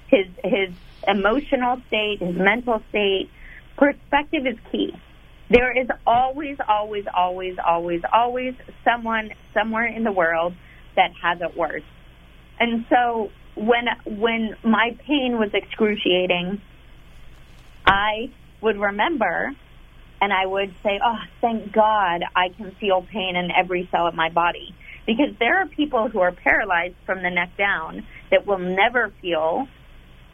[0.08, 0.70] his his
[1.08, 3.30] emotional state, his mental state.
[3.78, 4.94] Perspective is key.
[5.50, 10.56] There is always, always, always, always, always someone somewhere in the world
[10.96, 11.84] that has it worse.
[12.60, 16.62] And so when when my pain was excruciating,
[17.86, 18.32] I
[18.62, 19.52] would remember
[20.26, 24.15] and I would say, "Oh, thank God, I can feel pain in every cell of
[24.15, 24.73] my body."
[25.05, 29.67] Because there are people who are paralyzed from the neck down that will never feel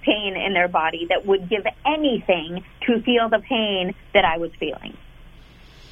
[0.01, 4.51] pain in their body that would give anything to feel the pain that I was
[4.61, 4.95] feeling.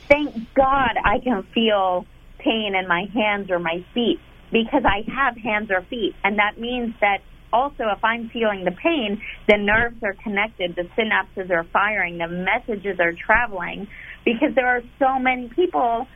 [0.07, 2.05] Thank God I can feel
[2.37, 6.15] pain in my hands or my feet because I have hands or feet.
[6.23, 7.19] And that means that
[7.51, 12.27] also if I'm feeling the pain, the nerves are connected, the synapses are firing, the
[12.27, 13.87] messages are traveling
[14.25, 16.07] because there are so many people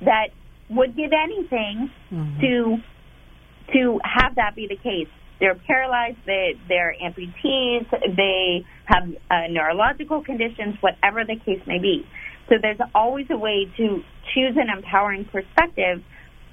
[0.00, 0.28] that
[0.70, 1.90] would give anything
[2.40, 2.76] to
[3.72, 5.08] to have that be the case.
[5.38, 12.04] They're paralyzed, they, they're amputees, they have uh, neurological conditions, whatever the case may be.
[12.48, 14.02] So there's always a way to
[14.34, 16.02] choose an empowering perspective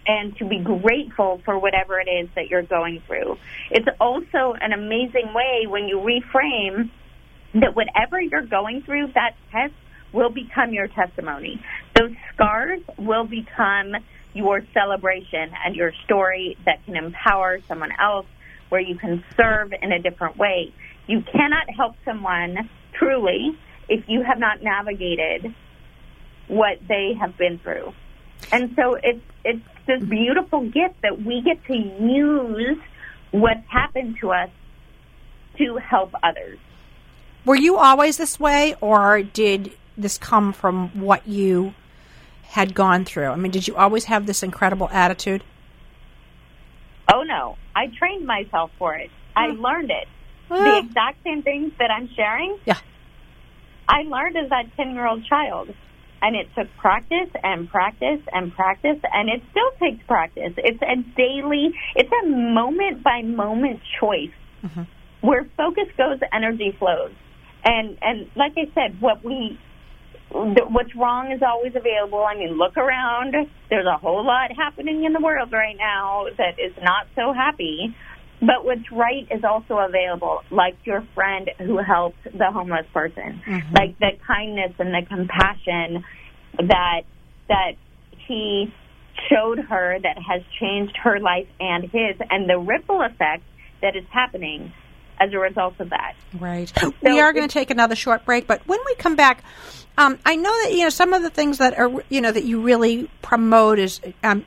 [0.08, 3.38] and to be grateful for whatever it is that you're going through.
[3.72, 6.90] It's also an amazing way when you reframe
[7.56, 9.74] that whatever you're going through, that test
[10.14, 11.62] will become your testimony.
[11.96, 13.96] Those scars will become
[14.34, 18.26] your celebration and your story that can empower someone else
[18.70, 20.74] where you can serve in a different way.
[21.08, 23.58] You cannot help someone truly
[23.90, 25.54] if you have not navigated
[26.48, 27.94] what they have been through.
[28.52, 32.78] And so it's it's this beautiful gift that we get to use
[33.32, 34.50] what's happened to us
[35.58, 36.60] to help others.
[37.46, 41.74] Were you always this way, or did this come from what you
[42.44, 43.28] had gone through?
[43.30, 45.44] I mean, did you always have this incredible attitude?
[47.14, 49.10] Oh no, I trained myself for it.
[49.36, 50.08] I learned it.
[50.50, 52.78] Well- The exact same things that I'm sharing, Yeah.
[53.90, 55.74] I learned as that 10 year old child.
[56.22, 60.54] And it took practice and practice and practice, and it still takes practice.
[60.58, 64.34] It's a daily, it's a moment by moment choice.
[64.64, 64.82] Mm-hmm.
[65.22, 67.12] Where focus goes, energy flows.
[67.64, 69.60] And, and like I said, what we,
[70.32, 72.24] what's wrong is always available.
[72.24, 73.36] I mean, look around.
[73.70, 77.96] There's a whole lot happening in the world right now that is not so happy.
[78.40, 83.42] But what's right is also available, like your friend who helped the homeless person,
[83.74, 86.06] like the kindness and the compassion
[86.60, 87.02] that
[87.48, 87.74] that
[88.28, 88.72] he
[89.30, 93.44] showed her that has changed her life and his, and the ripple effect
[93.82, 94.72] that is happening
[95.20, 96.14] as a result of that.
[96.40, 96.72] Right.
[97.02, 99.44] we are going to take another short break, but when we come back,
[99.98, 102.44] um, I know that you know some of the things that are you know that
[102.44, 104.46] you really promote is um,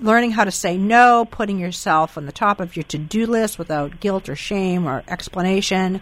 [0.00, 4.00] learning how to say no, putting yourself on the top of your to-do list without
[4.00, 6.00] guilt or shame or explanation,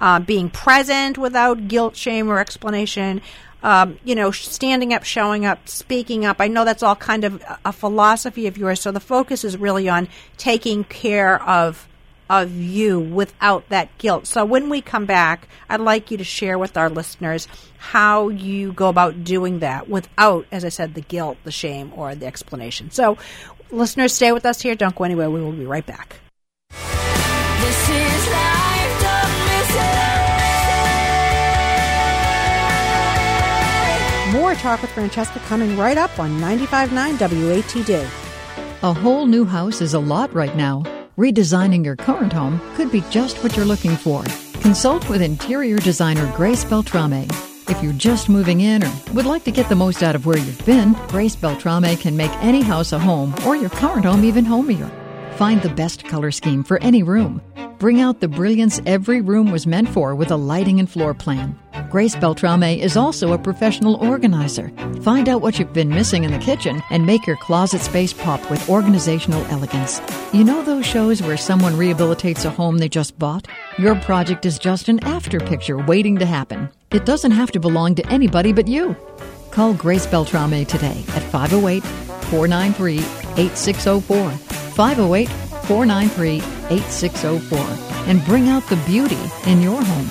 [0.00, 3.20] uh, being present without guilt, shame, or explanation.
[3.62, 6.36] Um, you know, standing up, showing up, speaking up.
[6.38, 8.80] I know that's all kind of a philosophy of yours.
[8.80, 11.88] So the focus is really on taking care of
[12.28, 14.26] of you without that guilt.
[14.26, 17.46] So when we come back, I'd like you to share with our listeners
[17.78, 22.14] how you go about doing that without, as I said, the guilt, the shame, or
[22.14, 22.90] the explanation.
[22.90, 23.18] So
[23.70, 24.74] listeners, stay with us here.
[24.74, 25.30] Don't go anywhere.
[25.30, 26.16] We will be right back.
[26.70, 29.94] This is life, don't miss it.
[34.32, 38.08] More Talk with Francesca coming right up on 95.9 WATD.
[38.82, 40.82] A whole new house is a lot right now.
[41.16, 44.24] Redesigning your current home could be just what you're looking for.
[44.62, 47.28] Consult with interior designer Grace Beltrame.
[47.68, 50.38] If you're just moving in or would like to get the most out of where
[50.38, 54.44] you've been, Grace Beltrame can make any house a home or your current home even
[54.44, 54.90] homier.
[55.34, 57.42] Find the best color scheme for any room.
[57.80, 61.58] Bring out the brilliance every room was meant for with a lighting and floor plan.
[61.90, 64.70] Grace Beltrame is also a professional organizer.
[65.02, 68.48] Find out what you've been missing in the kitchen and make your closet space pop
[68.48, 70.00] with organizational elegance.
[70.32, 73.48] You know those shows where someone rehabilitates a home they just bought?
[73.76, 76.70] Your project is just an after picture waiting to happen.
[76.92, 78.94] It doesn't have to belong to anybody but you.
[79.50, 82.98] Call Grace Beltrame today at 508 493
[83.36, 84.63] 8604.
[84.74, 85.28] 508
[85.66, 86.36] 493
[86.76, 87.58] 8604
[88.10, 90.08] and bring out the beauty in your home.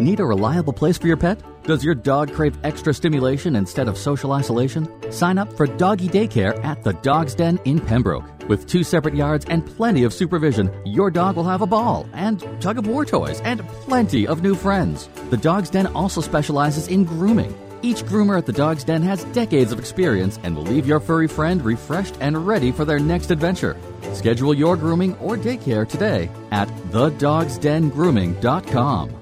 [0.00, 1.42] Need a reliable place for your pet?
[1.64, 4.88] Does your dog crave extra stimulation instead of social isolation?
[5.12, 8.24] Sign up for doggy daycare at the Dog's Den in Pembroke.
[8.48, 12.40] With two separate yards and plenty of supervision, your dog will have a ball and
[12.60, 15.08] tug of war toys and plenty of new friends.
[15.28, 17.54] The Dog's Den also specializes in grooming.
[17.82, 21.28] Each groomer at the Dog's Den has decades of experience and will leave your furry
[21.28, 23.76] friend refreshed and ready for their next adventure.
[24.14, 29.14] Schedule your grooming or daycare today at thedogsdengrooming.com.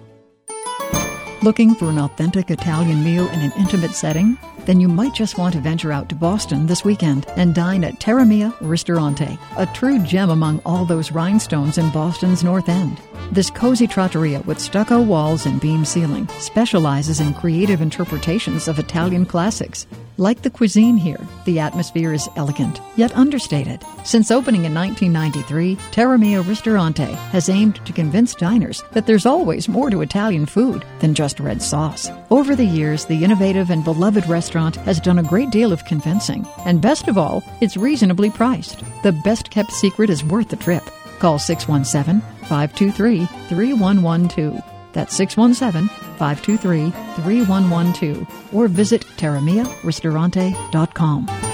[1.42, 4.38] Looking for an authentic Italian meal in an intimate setting?
[4.66, 8.00] Then you might just want to venture out to Boston this weekend and dine at
[8.00, 13.00] Terramia Ristorante, a true gem among all those rhinestones in Boston's North End.
[13.30, 19.24] This cozy trattoria with stucco walls and beam ceiling specializes in creative interpretations of Italian
[19.24, 19.86] classics.
[20.18, 23.84] Like the cuisine here, the atmosphere is elegant, yet understated.
[24.02, 29.90] Since opening in 1993, Terramia Ristorante has aimed to convince diners that there's always more
[29.90, 32.08] to Italian food than just red sauce.
[32.30, 36.46] Over the years, the innovative and beloved restaurant has done a great deal of convincing,
[36.64, 38.82] and best of all, it's reasonably priced.
[39.02, 40.82] The best kept secret is worth the trip.
[41.18, 44.62] Call 617 523 3112.
[44.92, 48.54] That's 617 523 3112.
[48.54, 51.45] Or visit terramiaristorante.com.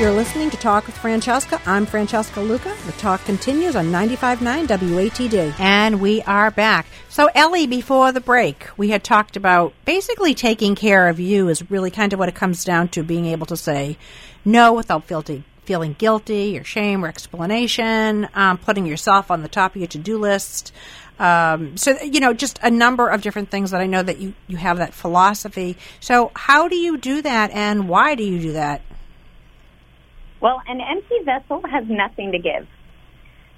[0.00, 1.60] You're listening to Talk with Francesca.
[1.66, 2.74] I'm Francesca Luca.
[2.86, 5.60] The talk continues on 95.9 WATD.
[5.60, 6.86] And we are back.
[7.10, 11.70] So, Ellie, before the break, we had talked about basically taking care of you is
[11.70, 13.98] really kind of what it comes down to being able to say
[14.42, 19.72] no without feeling, feeling guilty or shame or explanation, um, putting yourself on the top
[19.72, 20.72] of your to do list.
[21.18, 24.32] Um, so, you know, just a number of different things that I know that you,
[24.48, 25.76] you have that philosophy.
[26.00, 28.80] So, how do you do that and why do you do that?
[30.40, 32.66] Well, an empty vessel has nothing to give.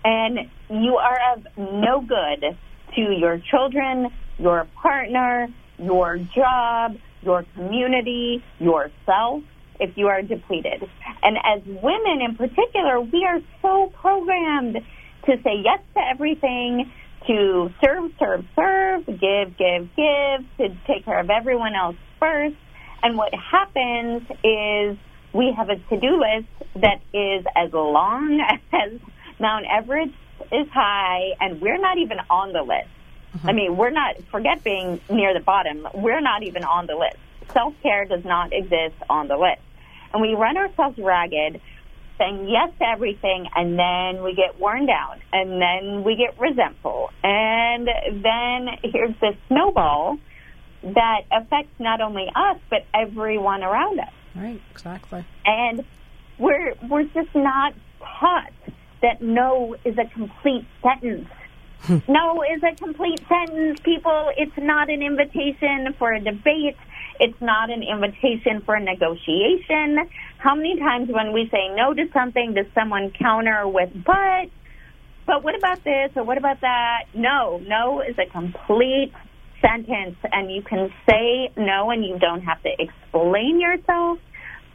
[0.05, 2.59] And you are of no good
[2.97, 4.09] to your children,
[4.39, 9.43] your partner, your job, your community, yourself,
[9.79, 10.83] if you are depleted.
[11.23, 14.77] And as women in particular, we are so programmed
[15.27, 16.91] to say yes to everything,
[17.29, 22.57] to serve, serve, serve, give, give, give, to take care of everyone else first.
[23.05, 24.99] And what happens is
[25.33, 28.41] we have a to-do list that is as long
[28.73, 28.93] as
[29.39, 30.13] Mount Everest
[30.51, 32.89] is high, and we're not even on the list.
[33.37, 33.49] Mm-hmm.
[33.49, 37.17] I mean, we're not, forget being near the bottom, we're not even on the list.
[37.53, 39.63] Self care does not exist on the list.
[40.13, 41.61] And we run ourselves ragged,
[42.19, 47.11] saying yes to everything, and then we get worn down, and then we get resentful.
[47.23, 47.89] And
[48.23, 50.19] then here's this snowball
[50.83, 54.13] that affects not only us, but everyone around us.
[54.35, 55.25] Right, exactly.
[55.45, 55.85] And
[56.39, 58.53] we're, we're just not taught
[59.03, 61.29] that no is a complete sentence.
[62.09, 64.31] no is a complete sentence, people.
[64.37, 66.77] It's not an invitation for a debate.
[67.21, 70.09] It's not an invitation for a negotiation.
[70.39, 74.49] How many times when we say no to something does someone counter with but?
[75.27, 77.05] But what about this or what about that?
[77.15, 79.13] No, no is a complete
[79.63, 84.19] sentence and you can say no and you don't have to explain yourself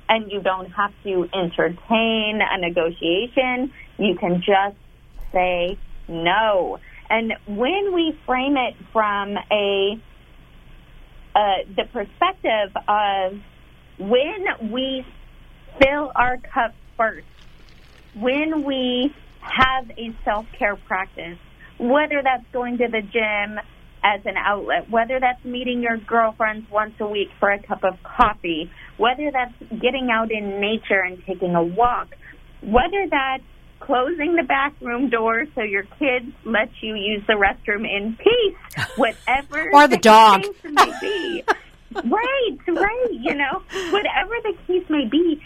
[0.09, 3.71] and you don't have to entertain a negotiation.
[3.97, 4.77] You can just
[5.33, 5.77] say
[6.07, 6.79] no.
[7.09, 10.01] And when we frame it from a
[11.35, 11.39] uh,
[11.75, 13.33] the perspective of
[13.99, 15.05] when we
[15.79, 17.27] fill our cup first,
[18.15, 21.37] when we have a self care practice,
[21.79, 23.59] whether that's going to the gym
[24.07, 28.01] as an outlet, whether that's meeting your girlfriends once a week for a cup of
[28.03, 32.15] coffee, whether that's getting out in nature and taking a walk,
[32.61, 33.43] whether that's
[33.79, 39.69] closing the bathroom door so your kids let you use the restroom in peace, whatever
[39.73, 41.43] or the, the dog may be.
[41.93, 43.07] right, right.
[43.11, 45.41] You know, whatever the case may be,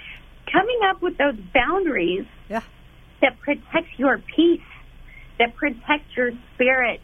[0.52, 2.62] coming up with those boundaries yeah.
[3.22, 4.62] that protect your peace,
[5.40, 7.02] that protect your spirit,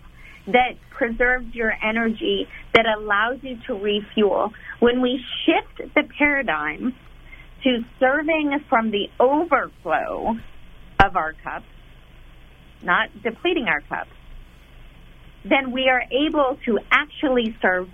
[0.48, 4.52] that preserves your energy, that allows you to refuel.
[4.80, 6.96] When we shift the paradigm
[7.64, 10.36] to serving from the overflow
[11.04, 11.64] of our cup,
[12.84, 14.08] not depleting our cup,
[15.44, 17.90] then we are able to actually serve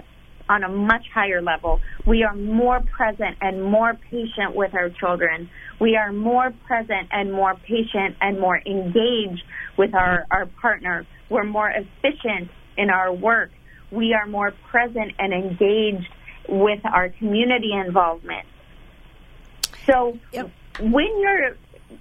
[0.50, 1.80] on a much higher level.
[2.06, 5.50] We are more present and more patient with our children.
[5.80, 9.44] We are more present and more patient and more engaged
[9.78, 11.08] with our, our partner.
[11.34, 13.50] We're more efficient in our work.
[13.90, 16.08] We are more present and engaged
[16.48, 18.46] with our community involvement.
[19.88, 20.52] So yep.
[20.80, 21.58] when you're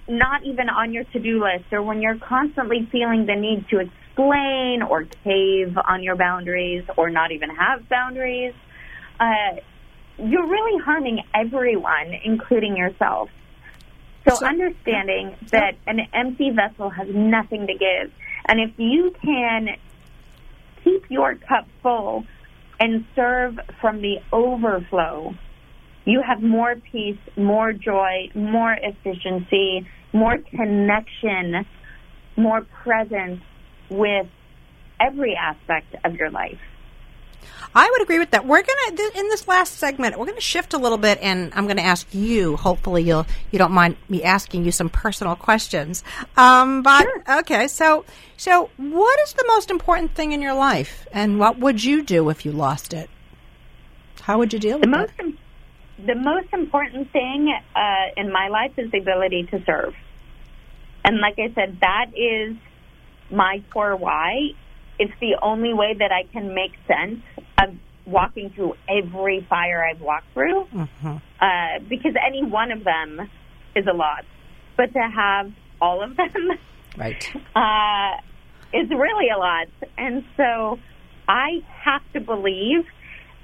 [0.07, 4.83] not even on your to-do list or when you're constantly feeling the need to explain
[4.83, 8.53] or cave on your boundaries or not even have boundaries,
[9.19, 9.55] uh,
[10.19, 13.31] you're really harming everyone, including yourself.
[14.29, 18.11] So, so understanding that an empty vessel has nothing to give.
[18.45, 19.69] And if you can
[20.83, 22.25] keep your cup full
[22.79, 25.33] and serve from the overflow,
[26.05, 31.65] you have more peace, more joy, more efficiency, more connection,
[32.35, 33.41] more presence
[33.89, 34.27] with
[34.99, 36.59] every aspect of your life.
[37.75, 38.45] I would agree with that.
[38.45, 41.81] We're gonna in this last segment, we're gonna shift a little bit, and I'm gonna
[41.81, 42.55] ask you.
[42.55, 46.03] Hopefully, you'll you don't mind me asking you some personal questions.
[46.37, 47.39] Um, but sure.
[47.39, 48.05] okay, so
[48.37, 52.29] so what is the most important thing in your life, and what would you do
[52.29, 53.09] if you lost it?
[54.21, 55.35] How would you deal with the most it?
[56.05, 59.95] the most important thing uh, in my life is the ability to serve,
[61.03, 62.55] and like I said, that is
[63.31, 64.53] my core why
[64.99, 67.21] it's the only way that I can make sense
[67.61, 67.75] of
[68.05, 70.65] walking through every fire I've walked through.
[70.65, 71.15] Mm-hmm.
[71.39, 73.29] Uh, because any one of them
[73.75, 74.25] is a lot.
[74.77, 76.51] But to have all of them
[76.97, 77.31] right.
[77.55, 78.17] uh,
[78.73, 79.67] is really a lot.
[79.97, 80.79] And so
[81.27, 82.85] I have to believe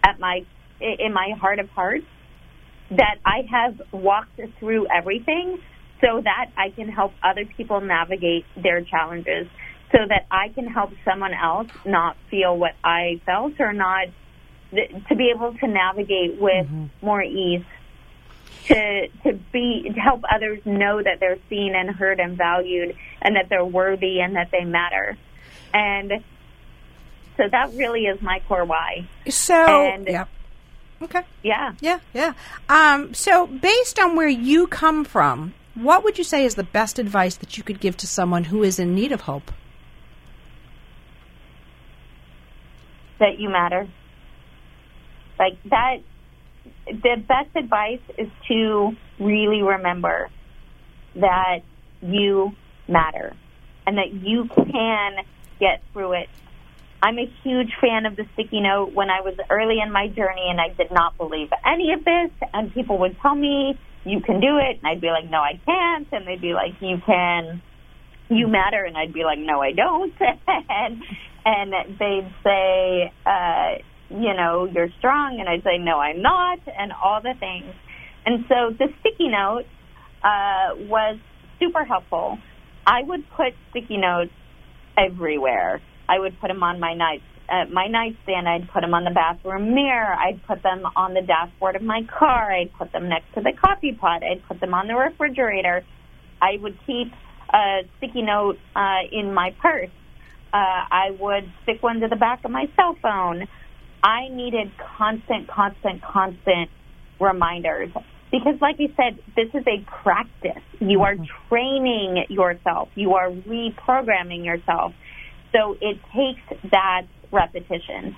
[0.04, 0.46] at my
[0.80, 2.06] in my heart of hearts
[2.92, 5.60] that I have walked through everything
[6.02, 9.48] so that I can help other people navigate their challenges
[9.92, 14.08] so that I can help someone else not feel what I felt or not
[14.72, 16.86] to be able to navigate with mm-hmm.
[17.02, 17.64] more ease.
[18.68, 23.36] to to be to help others know that they're seen and heard and valued and
[23.36, 25.18] that they're worthy and that they matter.
[25.74, 26.24] And
[27.38, 29.08] so that really is my core why.
[29.30, 30.26] So, and, yeah.
[31.02, 31.24] Okay.
[31.44, 31.74] Yeah.
[31.80, 32.34] Yeah, yeah.
[32.68, 37.00] Um, so, based on where you come from, what would you say is the best
[37.00, 39.52] advice that you could give to someone who is in need of hope?
[43.20, 43.88] That you matter.
[45.38, 45.98] Like that,
[46.88, 50.30] the best advice is to really remember
[51.16, 51.60] that
[52.02, 52.52] you
[52.88, 53.36] matter
[53.86, 55.18] and that you can
[55.60, 56.30] get through it.
[57.02, 60.48] I'm a huge fan of the sticky note when I was early in my journey
[60.50, 64.42] and I did not believe any of this and people would tell me you can
[64.42, 67.62] do it and I'd be like no I can't and they'd be like you can
[68.30, 70.14] you matter and I'd be like no I don't
[70.70, 71.02] and
[71.50, 76.92] and they'd say uh you know you're strong and I'd say no I'm not and
[76.92, 77.74] all the things
[78.26, 79.66] and so the sticky note
[80.24, 81.18] uh was
[81.60, 82.38] super helpful
[82.86, 84.32] I would put sticky notes
[84.98, 85.82] everywhere.
[86.08, 88.48] I would put them on my night uh, my nightstand.
[88.48, 90.14] I'd put them on the bathroom mirror.
[90.14, 92.52] I'd put them on the dashboard of my car.
[92.52, 94.22] I'd put them next to the coffee pot.
[94.24, 95.84] I'd put them on the refrigerator.
[96.42, 97.12] I would keep
[97.52, 99.90] a sticky note uh, in my purse.
[100.54, 100.58] Uh,
[100.92, 103.48] I would stick one to the back of my cell phone.
[104.04, 106.70] I needed constant, constant, constant
[107.20, 107.92] reminders
[108.32, 110.64] because like I said, this is a practice.
[110.80, 111.16] You are
[111.50, 112.90] training yourself.
[112.96, 114.94] You are reprogramming yourself.
[115.52, 118.16] So it takes that repetition.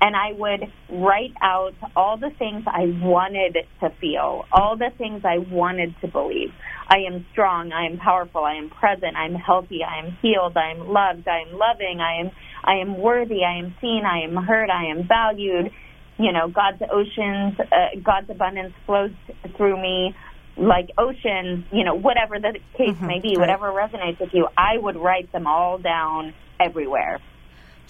[0.00, 5.22] And I would write out all the things I wanted to feel, all the things
[5.24, 6.50] I wanted to believe.
[6.88, 10.56] I am strong, I am powerful, I am present, I am healthy, I am healed,
[10.56, 12.30] I am loved, I am loving, I am
[12.64, 15.72] I am worthy, I am seen, I am heard, I am valued
[16.18, 19.12] you know, God's oceans, uh, God's abundance flows
[19.56, 20.14] through me
[20.56, 24.76] like oceans, you know, whatever the case mm-hmm, may be, whatever resonates with you, I
[24.76, 27.20] would write them all down everywhere.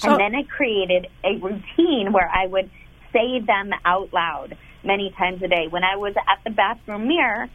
[0.03, 2.71] And then I created a routine where I would
[3.13, 5.67] say them out loud many times a day.
[5.69, 7.49] When I was at the bathroom mirror,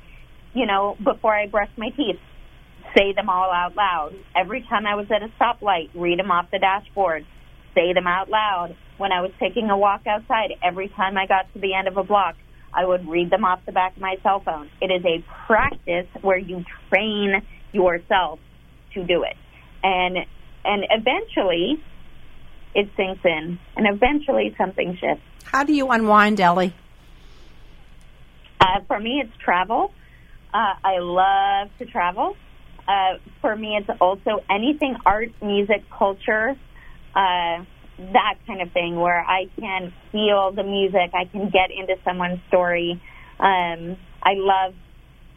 [0.53, 2.19] you know, before I brushed my teeth,
[2.95, 4.13] say them all out loud.
[4.35, 7.25] Every time I was at a stoplight, read them off the dashboard,
[7.73, 11.51] say them out loud when I was taking a walk outside, every time I got
[11.53, 12.35] to the end of a block,
[12.73, 14.69] I would read them off the back of my cell phone.
[14.81, 17.41] It is a practice where you train
[17.71, 18.39] yourself
[18.93, 19.35] to do it.
[19.83, 20.17] And
[20.65, 21.83] and eventually
[22.75, 25.23] it sinks in and eventually something shifts.
[25.43, 26.73] How do you unwind, Ellie?
[28.59, 29.91] Uh, for me, it's travel.
[30.53, 32.35] Uh, I love to travel.
[32.87, 36.55] Uh, for me, it's also anything art, music, culture.
[37.15, 37.63] Uh,
[37.97, 42.39] that kind of thing where I can feel the music, I can get into someone's
[42.47, 43.01] story.
[43.39, 44.73] Um, I love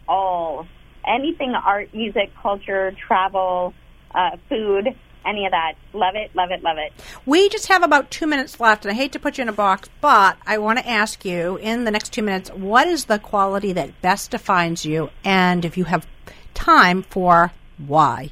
[0.09, 0.67] all
[1.07, 3.75] anything art, music, culture, travel,
[4.15, 4.89] uh, food,
[5.27, 5.75] any of that.
[5.93, 6.93] Love it, love it, love it.
[7.25, 9.53] We just have about two minutes left, and I hate to put you in a
[9.53, 13.19] box, but I want to ask you in the next two minutes what is the
[13.19, 16.07] quality that best defines you, and if you have
[16.55, 18.31] time for why?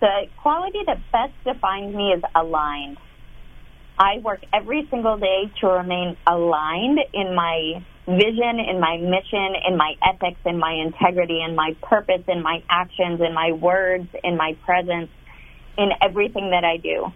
[0.00, 2.96] the quality that best defines me is aligned.
[3.98, 7.84] I work every single day to remain aligned in my
[8.16, 12.62] vision, in my mission, in my ethics, in my integrity, in my purpose, in my
[12.68, 15.10] actions, in my words, in my presence,
[15.78, 17.06] in everything that I do.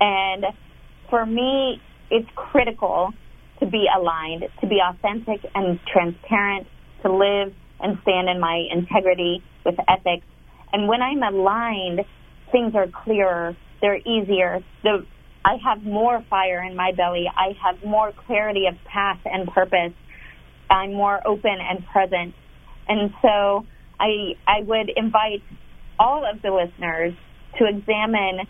[0.00, 0.44] And
[1.08, 3.12] for me, it's critical
[3.60, 6.66] to be aligned, to be authentic and transparent,
[7.02, 10.26] to live and stand in my integrity with ethics
[10.72, 12.00] and when I'm aligned,
[12.52, 14.60] things are clearer, they're easier.
[14.82, 15.06] The
[15.42, 17.24] I have more fire in my belly.
[17.34, 19.94] I have more clarity of path and purpose.
[20.70, 22.34] I'm more open and present.
[22.88, 23.66] And so
[23.98, 25.42] I I would invite
[25.98, 27.12] all of the listeners
[27.58, 28.46] to examine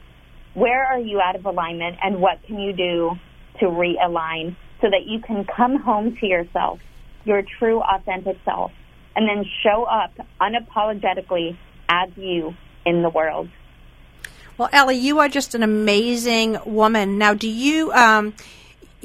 [0.54, 3.12] where are you out of alignment and what can you do
[3.58, 6.80] to realign so that you can come home to yourself,
[7.24, 8.72] your true authentic self,
[9.16, 11.56] and then show up unapologetically
[11.88, 12.54] as you
[12.86, 13.48] in the world.
[14.56, 17.18] Well, Ellie, you are just an amazing woman.
[17.18, 18.34] Now, do you um,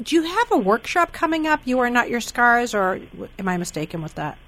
[0.02, 1.60] do you have a workshop coming up?
[1.64, 3.00] You are not your scars, or
[3.38, 4.38] am I mistaken with that?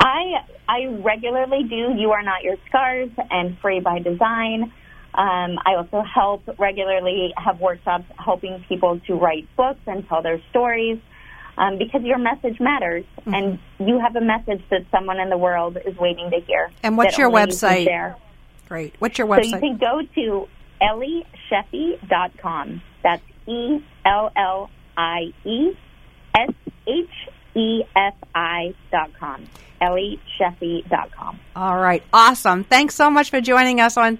[0.00, 1.94] I I regularly do.
[1.96, 4.72] You are not your scars and free by design.
[5.14, 10.42] Um, I also help regularly have workshops helping people to write books and tell their
[10.50, 10.98] stories
[11.56, 13.34] um, because your message matters, mm-hmm.
[13.34, 16.70] and you have a message that someone in the world is waiting to hear.
[16.82, 17.86] And what's your website?
[17.86, 18.14] You
[18.68, 18.94] Great.
[18.98, 19.50] What's your website?
[19.50, 20.48] So you can go to
[20.82, 22.82] ellieshefi.com.
[23.02, 25.76] That's E L L I E
[26.34, 26.54] S
[26.86, 27.08] H
[27.54, 29.46] E F I dot com.
[29.80, 30.20] Ellie
[30.88, 31.38] dot com.
[31.54, 32.64] All right, awesome.
[32.64, 34.18] Thanks so much for joining us on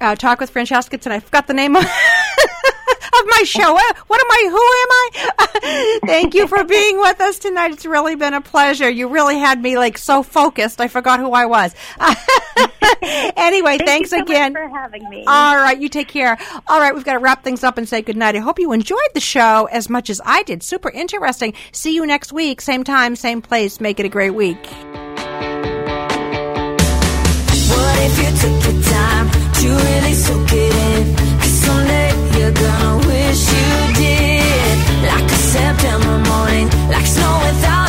[0.00, 1.16] uh, Talk with Francesca tonight.
[1.16, 1.84] I forgot the name of,
[3.20, 3.72] of my show.
[3.72, 4.48] What, what am I?
[4.50, 5.98] Who am I?
[6.06, 7.72] Thank you for being with us tonight.
[7.72, 8.88] It's really been a pleasure.
[8.88, 10.80] You really had me like so focused.
[10.80, 11.74] I forgot who I was.
[13.36, 14.52] anyway, Thank thanks you so much again.
[14.54, 15.24] for having me.
[15.26, 16.38] All right, you take care.
[16.66, 18.36] All right, we've got to wrap things up and say goodnight.
[18.36, 20.62] I hope you enjoyed the show as much as I did.
[20.62, 21.54] Super interesting.
[21.72, 23.80] See you next week, same time, same place.
[23.80, 24.58] Make it a great week.
[27.68, 31.16] What if you took your time to really soak it in?
[31.38, 33.01] 'Cause someday you're gonna
[35.52, 37.81] September morning, like snow without